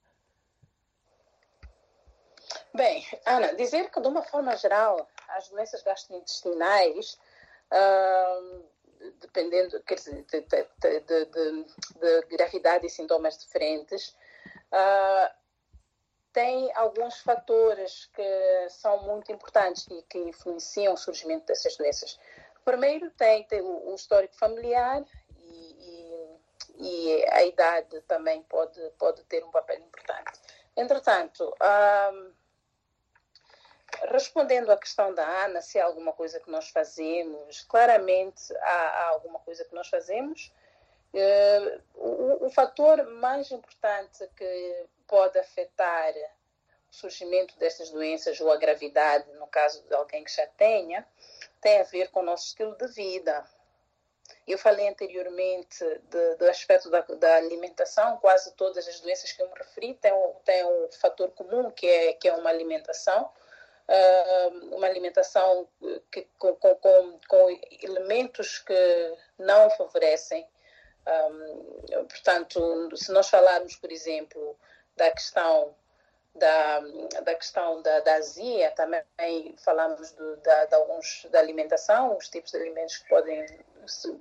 [2.73, 7.17] Bem, Ana, dizer que de uma forma geral as doenças gastrointestinais,
[7.71, 8.63] uh,
[9.21, 14.15] dependendo quer dizer, de, de, de, de, gravidade e sintomas diferentes,
[14.71, 15.39] uh,
[16.33, 22.19] tem alguns fatores que são muito importantes e que influenciam o surgimento dessas doenças.
[22.63, 25.03] Primeiro tem, tem o, histórico familiar
[25.37, 26.39] e,
[26.77, 30.39] e, e, a idade também pode, pode ter um papel importante.
[30.75, 32.31] Entretanto, um, ah,
[34.11, 39.07] Respondendo à questão da Ana, se há alguma coisa que nós fazemos, claramente há, há
[39.09, 40.53] alguma coisa que nós fazemos.
[41.11, 46.13] Uh, o, o, fator mais importante que pode afetar
[46.89, 51.05] o surgimento destas doenças ou a gravidade, no caso de alguém que já tenha,
[51.61, 53.43] tem a ver com o nosso estilo de vida.
[54.47, 59.49] Eu falei anteriormente de, do aspecto da, da, alimentação, quase todas as doenças que eu
[59.49, 60.13] me referi têm,
[60.45, 63.29] têm um fator comum, que é, que é uma alimentação
[64.71, 65.67] uma alimentação
[66.11, 70.47] que, com, com, com, elementos que não favorecem.
[71.07, 74.55] Um, portanto, se nós falarmos, por exemplo,
[74.99, 75.73] da questão
[76.35, 76.79] da,
[77.23, 82.51] da questão da, da azia, também falamos do, da, de alguns da alimentação, os tipos
[82.51, 83.45] de alimentos que podem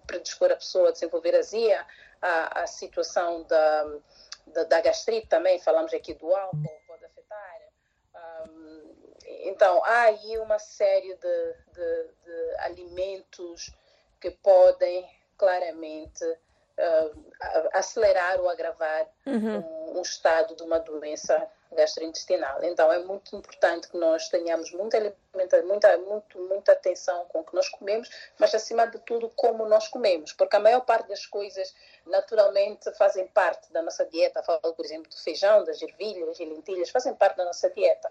[0.07, 1.87] predispor a pessoa a desenvolver azia,
[2.22, 3.99] a, a situação da,
[4.47, 7.61] da, da gastrite também, falamos aqui do álcool, pode afetar.
[8.49, 9.14] Um,
[9.45, 13.70] então, há aí uma série de, de, de alimentos
[14.20, 16.24] que podem claramente
[16.79, 19.59] uh, acelerar ou agravar uhum.
[19.59, 22.62] um, um, estado de uma doença gastrointestinal.
[22.62, 24.99] Então, é muito importante que nós tenhamos muita,
[25.35, 28.09] muita, muito, muita atenção com o que nós comemos,
[28.39, 31.74] mas, acima de tudo, como nós comemos, porque a maior parte das coisas,
[32.07, 34.43] naturalmente, fazem parte da nossa dieta.
[34.43, 38.11] Falo, por exemplo, do feijão, das ervilhas e lentilhas, fazem parte da nossa dieta.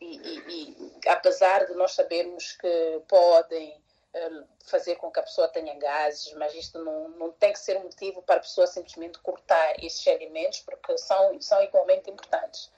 [0.00, 3.83] E, e, e, apesar de nós sabermos que podem
[4.64, 8.22] fazer com que a pessoa tenha gases, mas isto não, não tem que ser motivo
[8.22, 12.70] para a pessoa simplesmente cortar esses alimentos, porque são, são igualmente importantes.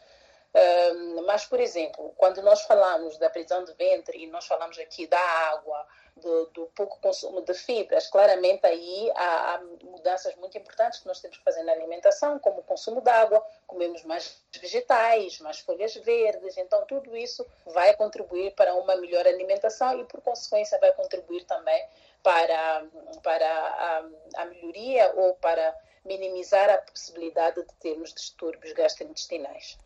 [1.26, 5.20] mas, por exemplo, quando nós falamos da prisão de ventre e nós falamos aqui da
[5.20, 5.86] água,
[6.16, 11.20] do, do, pouco consumo de fibras, claramente aí há, há, mudanças muito importantes que nós
[11.20, 15.94] temos que fazer na alimentação, como o consumo de água, comemos mais vegetais, mais folhas
[15.96, 21.44] verdes, então tudo isso vai contribuir para uma melhor alimentação e, por consequência, vai contribuir
[21.44, 21.86] também
[22.22, 22.86] para,
[23.22, 24.04] para a,
[24.42, 29.78] a melhoria ou para minimizar a possibilidade de termos distúrbios gastrointestinais.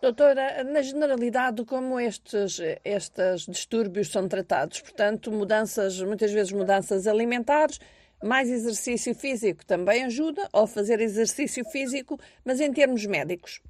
[0.00, 4.80] Doutora, na generalidade, como estes, estes distúrbios são tratados?
[4.80, 7.78] Portanto, mudanças, muitas vezes mudanças alimentares,
[8.22, 13.62] mais exercício físico também ajuda, ou fazer exercício físico, mas em termos médicos?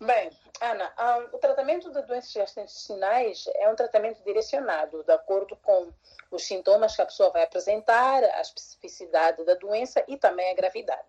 [0.00, 0.30] Bem,
[0.60, 0.92] Ana,
[1.32, 5.92] o tratamento de doenças gastrointestinais é um tratamento direcionado, de acordo com
[6.30, 11.02] os sintomas que a pessoa vai apresentar, a especificidade da doença e também a gravidade.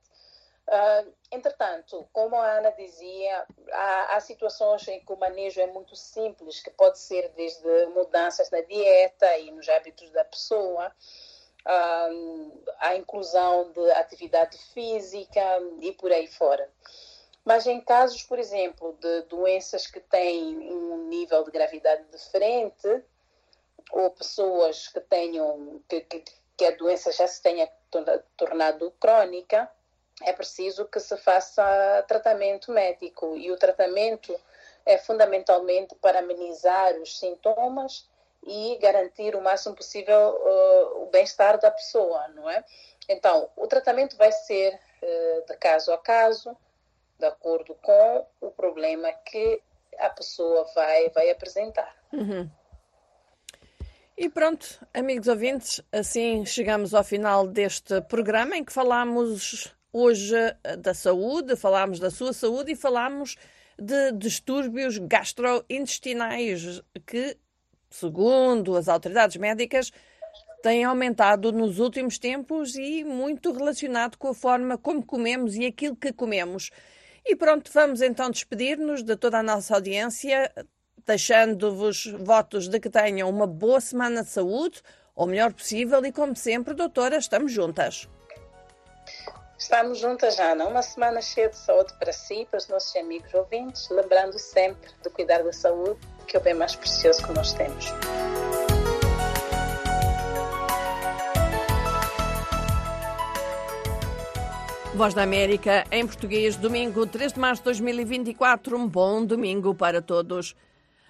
[0.66, 5.94] Uh, entretanto, como a Ana dizia, há, há, situações em que o manejo é muito
[5.96, 10.90] simples, que pode ser desde mudanças na dieta e nos hábitos da pessoa,
[11.68, 15.42] uh, a inclusão de atividade física
[15.82, 16.70] e por aí fora.
[17.44, 23.04] Mas em casos, por exemplo, de doenças que têm um nível de gravidade diferente,
[23.92, 26.24] ou pessoas que tenham que, que,
[26.58, 27.70] que a doença já se tenha
[28.38, 29.70] tornado crônica,
[30.22, 34.34] é preciso que se faça tratamento médico e o tratamento
[34.86, 38.08] é fundamentalmente para amenizar os sintomas
[38.46, 42.64] e garantir o máximo possível uh, o bem-estar da pessoa, não é?
[43.08, 46.56] Então, o tratamento vai ser uh, de caso a caso,
[47.18, 49.62] de acordo com o problema que
[49.98, 51.96] a pessoa vai, vai apresentar.
[52.12, 52.50] Uhum.
[54.18, 60.76] E pronto, amigos ouvintes, assim chegamos ao final deste programa em que falamos hoje eh,
[60.76, 63.38] da saúde, falámos da sua saúde e falámos
[63.80, 67.38] de distúrbios gastrointestinais que,
[67.90, 69.92] segundo as autoridades médicas,
[70.64, 75.96] têm aumentado nos últimos tempos e muito relacionado com a forma como comemos e aquilo
[75.96, 76.72] que comemos.
[77.26, 80.52] E pronto, vamos então despedir-nos de toda a nossa audiência,
[81.06, 84.82] deixando-vos votos de que tenham uma boa semana de saúde,
[85.16, 88.10] ou melhor possível, e como sempre, doutora, estamos juntas.
[89.64, 90.68] Estamos juntas, Ana.
[90.68, 95.10] Uma semana cheia de saúde para si para os nossos amigos ouvintes, lembrando sempre de
[95.10, 95.98] cuidar da saúde,
[96.28, 97.86] que é o bem mais precioso que nós temos.
[104.96, 108.78] Voz da América, em português, domingo 3 de março de 2024.
[108.78, 110.58] Um bom domingo para todos.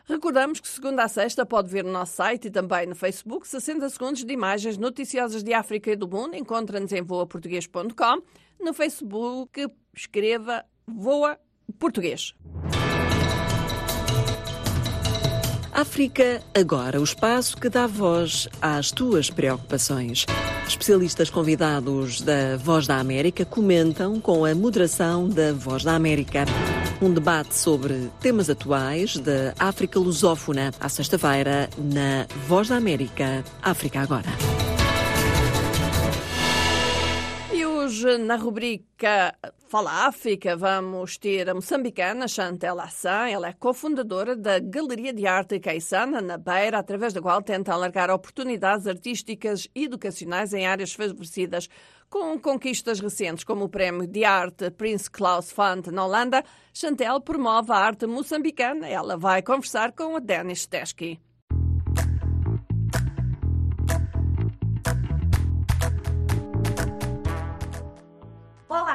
[0.05, 3.89] Recordamos que segunda a sexta pode ver no nosso site e também no Facebook 60
[3.89, 6.35] segundos de imagens noticiosas de África e do mundo.
[6.35, 8.21] Encontra-nos em voaportuguês.com.
[8.59, 11.37] No Facebook, escreva Voa
[11.79, 12.33] Português.
[15.73, 20.25] África Agora, o espaço que dá voz às tuas preocupações.
[20.67, 26.45] Especialistas convidados da Voz da América comentam com a moderação da Voz da América.
[27.01, 33.99] Um debate sobre temas atuais da África lusófona, à sexta-feira, na Voz da América, África
[33.99, 34.62] Agora.
[38.03, 39.35] Hoje, na rubrica
[39.67, 43.29] Fala África, vamos ter a moçambicana Chantel Assan.
[43.29, 48.09] Ela é cofundadora da Galeria de Arte Caissana, na Beira, através da qual tenta alargar
[48.09, 51.69] oportunidades artísticas e educacionais em áreas favorecidas.
[52.09, 56.43] Com conquistas recentes, como o Prémio de Arte Prince Claus Fund na Holanda,
[56.73, 58.87] Chantel promove a arte moçambicana.
[58.87, 61.19] Ela vai conversar com a Denis Teschke.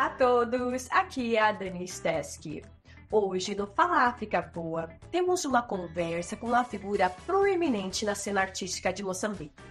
[0.08, 2.64] A todos, aqui é a Denise Teske.
[3.12, 8.90] Hoje no Fala África Boa, temos uma conversa com uma figura proeminente na cena artística
[8.90, 9.62] de Moçambique.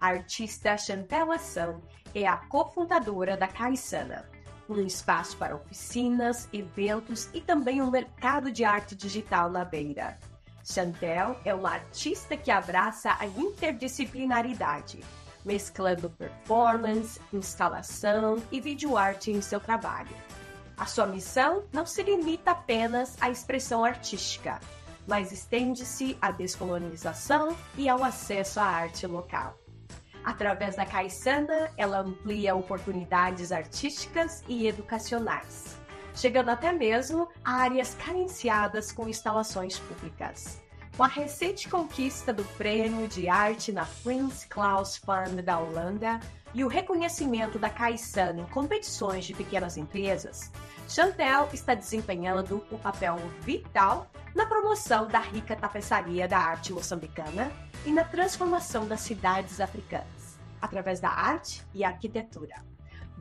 [0.00, 1.82] A artista Chantel Ação
[2.14, 4.24] é a cofundadora da Caissana,
[4.66, 10.18] um espaço para oficinas, eventos e também um mercado de arte digital na beira.
[10.64, 15.00] Chantel é uma artista que abraça a interdisciplinaridade
[15.44, 20.14] mesclando performance, instalação e vídeo arte em seu trabalho.
[20.76, 24.60] A sua missão não se limita apenas à expressão artística,
[25.06, 29.58] mas estende-se à descolonização e ao acesso à arte local.
[30.24, 35.76] Através da Caissana, ela amplia oportunidades artísticas e educacionais,
[36.14, 40.61] chegando até mesmo a áreas carenciadas com instalações públicas
[40.96, 46.20] com a recente conquista do Prêmio de Arte na Prince Claus Fund da Holanda
[46.54, 50.50] e o reconhecimento da Caissana em competições de pequenas empresas,
[50.88, 57.50] Chantel está desempenhando um papel vital na promoção da rica tapeçaria da arte moçambicana
[57.86, 62.56] e na transformação das cidades africanas, através da arte e arquitetura.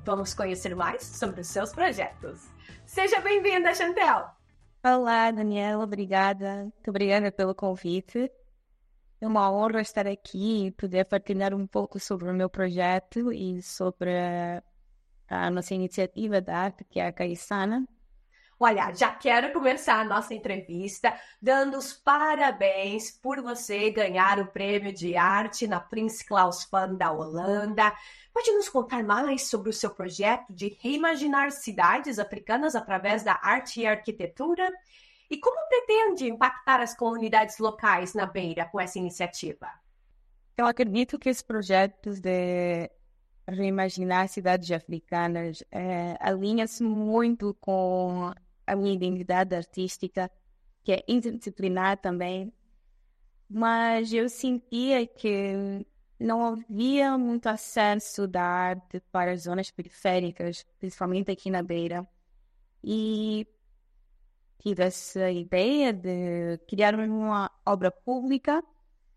[0.04, 2.50] Vamos conhecer mais sobre os seus projetos.
[2.86, 4.41] Seja bem-vinda, Chantel!
[4.84, 6.64] Olá, Daniela, obrigada.
[6.64, 8.32] Muito obrigada pelo convite.
[9.22, 13.62] É uma honra estar aqui e poder partilhar um pouco sobre o meu projeto e
[13.62, 14.10] sobre
[15.28, 17.88] a nossa iniciativa da arte, que é a Caissana.
[18.64, 24.94] Olha, já quero começar a nossa entrevista dando os parabéns por você ganhar o prêmio
[24.94, 27.92] de arte na Prince Claus Fund da Holanda.
[28.32, 33.80] Pode nos contar mais sobre o seu projeto de reimaginar cidades africanas através da arte
[33.82, 34.72] e arquitetura?
[35.28, 39.72] E como pretende impactar as comunidades locais na Beira com essa iniciativa?
[40.56, 42.92] Eu acredito que esse projeto de
[43.48, 48.32] reimaginar cidades africanas é, alinha-se muito com
[48.72, 50.32] a minha identidade artística,
[50.84, 52.54] que é interdisciplinar também.
[53.50, 55.86] Mas eu sentia que
[56.20, 62.08] não havia muito acesso da arte para as zonas periféricas, principalmente aqui na Beira.
[62.84, 63.46] E
[64.60, 68.64] tive essa ideia de criar uma obra pública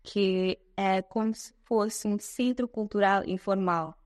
[0.03, 3.97] que é como se fosse um centro cultural informal,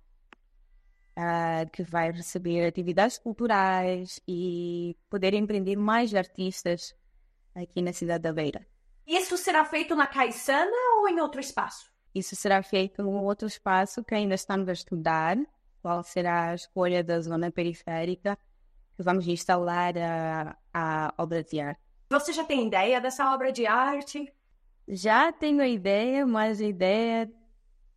[1.20, 6.96] uh, que vai receber atividades culturais e poder empreender mais artistas
[7.54, 8.66] aqui na cidade da Beira.
[9.06, 11.92] Isso será feito na Caiçana ou em outro espaço?
[12.16, 15.38] Isso será feito em outro espaço que ainda estamos a estudar,
[15.82, 18.38] qual será a escolha da zona periférica
[18.96, 21.82] que vamos instalar a, a obra de arte.
[22.10, 24.34] Você já tem ideia dessa obra de arte?
[24.88, 27.32] Já tenho a ideia, mas a ideia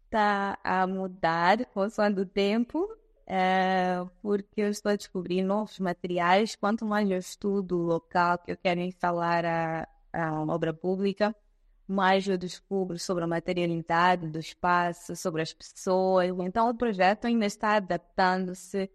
[0.04, 2.86] está a mudar consoante o tempo,
[3.26, 6.56] é, porque eu estou a descobrir novos materiais.
[6.56, 11.34] Quanto mais eu estudo o local que eu quero instalar a, a obra pública,
[11.86, 16.28] mais eu descubro sobre a materialidade do espaço, sobre as pessoas.
[16.40, 18.90] Então, o projeto ainda está adaptando-se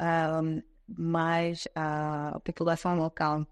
[0.00, 3.46] um, mais à população local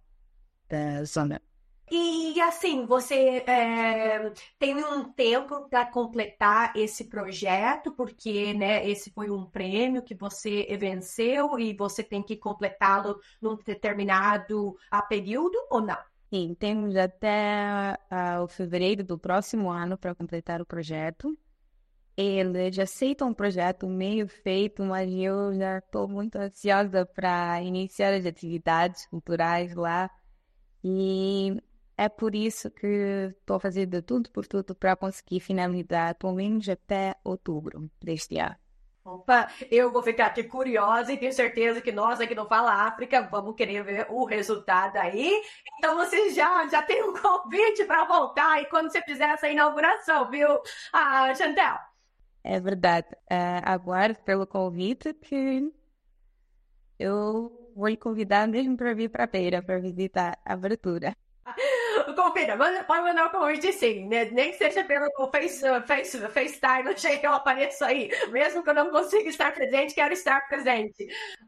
[0.68, 1.40] da zona.
[1.88, 9.30] E assim, você é, tem um tempo para completar esse projeto, porque né, esse foi
[9.30, 15.80] um prêmio que você venceu e você tem que completá-lo num determinado uh, período ou
[15.80, 15.98] não?
[16.28, 21.38] Sim, temos até uh, o fevereiro do próximo ano para completar o projeto.
[22.16, 28.26] Eles aceitam o projeto meio feito, mas eu já estou muito ansiosa para iniciar as
[28.26, 30.10] atividades culturais lá.
[30.82, 31.62] E
[31.96, 37.14] é por isso que estou fazendo tudo por tudo para conseguir finalizar, pelo menos até
[37.24, 38.56] outubro deste ano.
[39.06, 43.22] Opa, eu vou ficar aqui curiosa e tenho certeza que nós aqui no Fala África
[43.22, 45.32] vamos querer ver o resultado aí.
[45.78, 50.28] Então você já, já tem um convite para voltar e quando você fizer essa inauguração,
[50.28, 50.48] viu,
[50.92, 51.78] ah, Chantel?
[52.42, 53.06] É verdade.
[53.30, 55.72] Uh, aguardo pelo convite que
[56.98, 61.16] eu vou lhe convidar mesmo para vir para a feira, para visitar a abertura.
[62.14, 64.26] Confira, pode mandar um convite sim, né?
[64.26, 68.10] Nem que seja pelo face, face, FaceTime, que eu apareço aí.
[68.30, 71.06] Mesmo que eu não consiga estar presente, quero estar presente.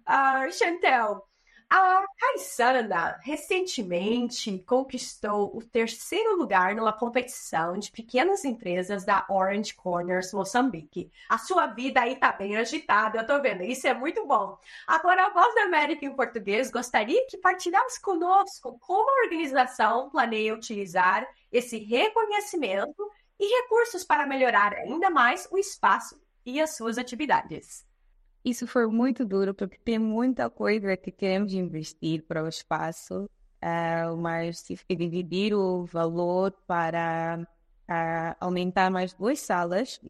[0.09, 1.23] Uh, Chantel,
[1.71, 10.33] a Caissana recentemente conquistou o terceiro lugar numa competição de pequenas empresas da Orange Corners
[10.33, 11.11] Moçambique.
[11.29, 14.59] A sua vida aí tá bem agitada, eu tô vendo, isso é muito bom.
[14.87, 20.55] Agora, a Voz da América em português gostaria que partilhasse conosco como a organização planeia
[20.55, 27.88] utilizar esse reconhecimento e recursos para melhorar ainda mais o espaço e as suas atividades.
[28.49, 34.17] Isso foi muito duro, porque tem muita coisa que queremos investir para o espaço, uh,
[34.17, 40.01] mas tive que dividir o valor para uh, aumentar mais duas salas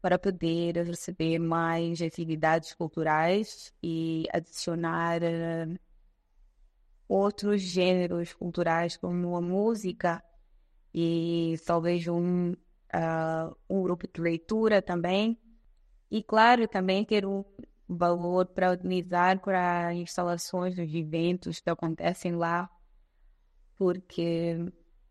[0.00, 5.76] para poder receber mais atividades culturais e adicionar uh,
[7.08, 10.22] outros gêneros culturais como a música
[10.94, 15.36] e talvez um, uh, um grupo de leitura também.
[16.08, 17.44] E claro, também ter um,
[17.96, 22.70] valor para utilizar para instalações dos eventos que acontecem lá,
[23.76, 24.56] porque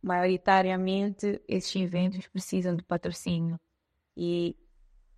[0.01, 3.59] maioritariamente esses eventos precisam de patrocínio.
[4.15, 4.55] E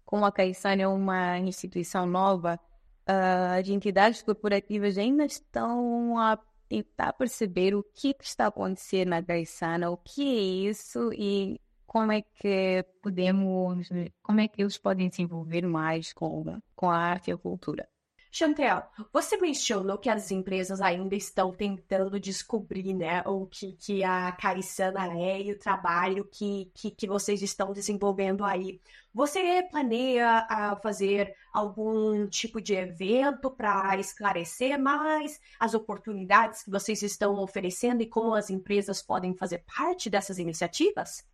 [0.05, 2.59] como a Caissana é uma instituição nova,
[3.07, 9.22] uh, as entidades corporativas ainda estão a tentar perceber o que, que está acontecendo na
[9.22, 11.59] Caissana, o que é isso e
[11.92, 13.89] como é que podemos,
[14.24, 17.86] como é que eles podem se envolver mais com, com a arte e a cultura.
[18.32, 18.82] Chantel,
[19.12, 25.20] você mencionou que as empresas ainda estão tentando descobrir né, o que, que a Carissana
[25.20, 28.80] é e o trabalho que, que, que vocês estão desenvolvendo aí.
[29.14, 37.04] Você planeia uh, fazer algum tipo de evento para esclarecer mais as oportunidades que vocês
[37.04, 41.30] estão oferecendo e como as empresas podem fazer parte dessas iniciativas?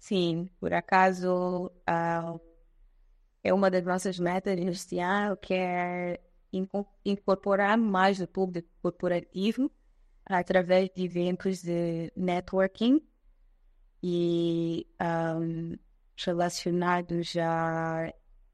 [0.00, 2.40] Sim, por acaso uh,
[3.44, 6.18] é uma das nossas metas neste ano, que é
[7.04, 9.70] incorporar mais o público corporativo
[10.24, 13.06] através de eventos de networking
[14.02, 14.86] e
[15.38, 15.76] um,
[16.16, 18.10] relacionados a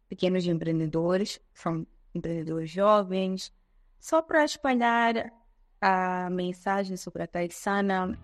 [0.09, 3.53] pequenos empreendedores, são empreendedores jovens,
[4.01, 5.33] só para espalhar
[5.81, 8.19] a mensagem sobre a Taisana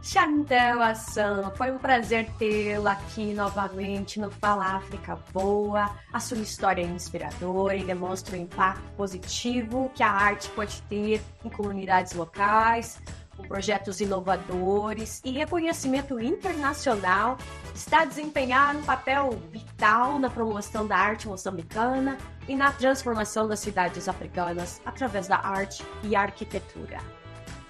[0.00, 5.90] Chantel Assan, foi um prazer tê-la aqui novamente no Fala África Boa.
[6.12, 11.20] A sua história é inspiradora e demonstra o impacto positivo que a arte pode ter
[11.44, 13.02] em comunidades locais,
[13.36, 17.36] com projetos inovadores e reconhecimento internacional.
[17.74, 22.16] Está desempenhando um papel vital na promoção da arte moçambicana
[22.48, 26.98] e na transformação das cidades africanas através da arte e arquitetura.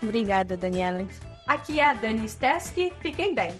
[0.03, 1.05] Obrigada, Daniela.
[1.49, 2.93] Aqui é a Dani Steski.
[3.01, 3.51] Fiquem bem.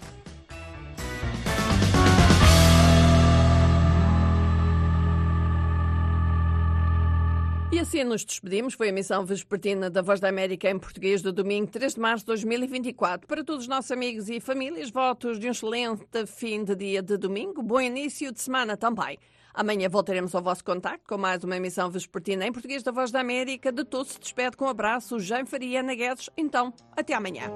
[7.71, 8.75] E assim nos despedimos.
[8.75, 12.25] Foi a missão vespertina da Voz da América em português do domingo 3 de março
[12.25, 13.27] de 2024.
[13.27, 17.17] Para todos os nossos amigos e famílias, votos de um excelente fim de dia de
[17.17, 17.63] domingo.
[17.63, 19.17] Bom início de semana também.
[19.53, 23.19] Amanhã voltaremos ao vosso contacto com mais uma emissão vespertina em português da Voz da
[23.19, 23.71] América.
[23.71, 26.29] De todos se despede com um abraço, Jean Faria Ana Guedes.
[26.37, 27.49] Então, até amanhã.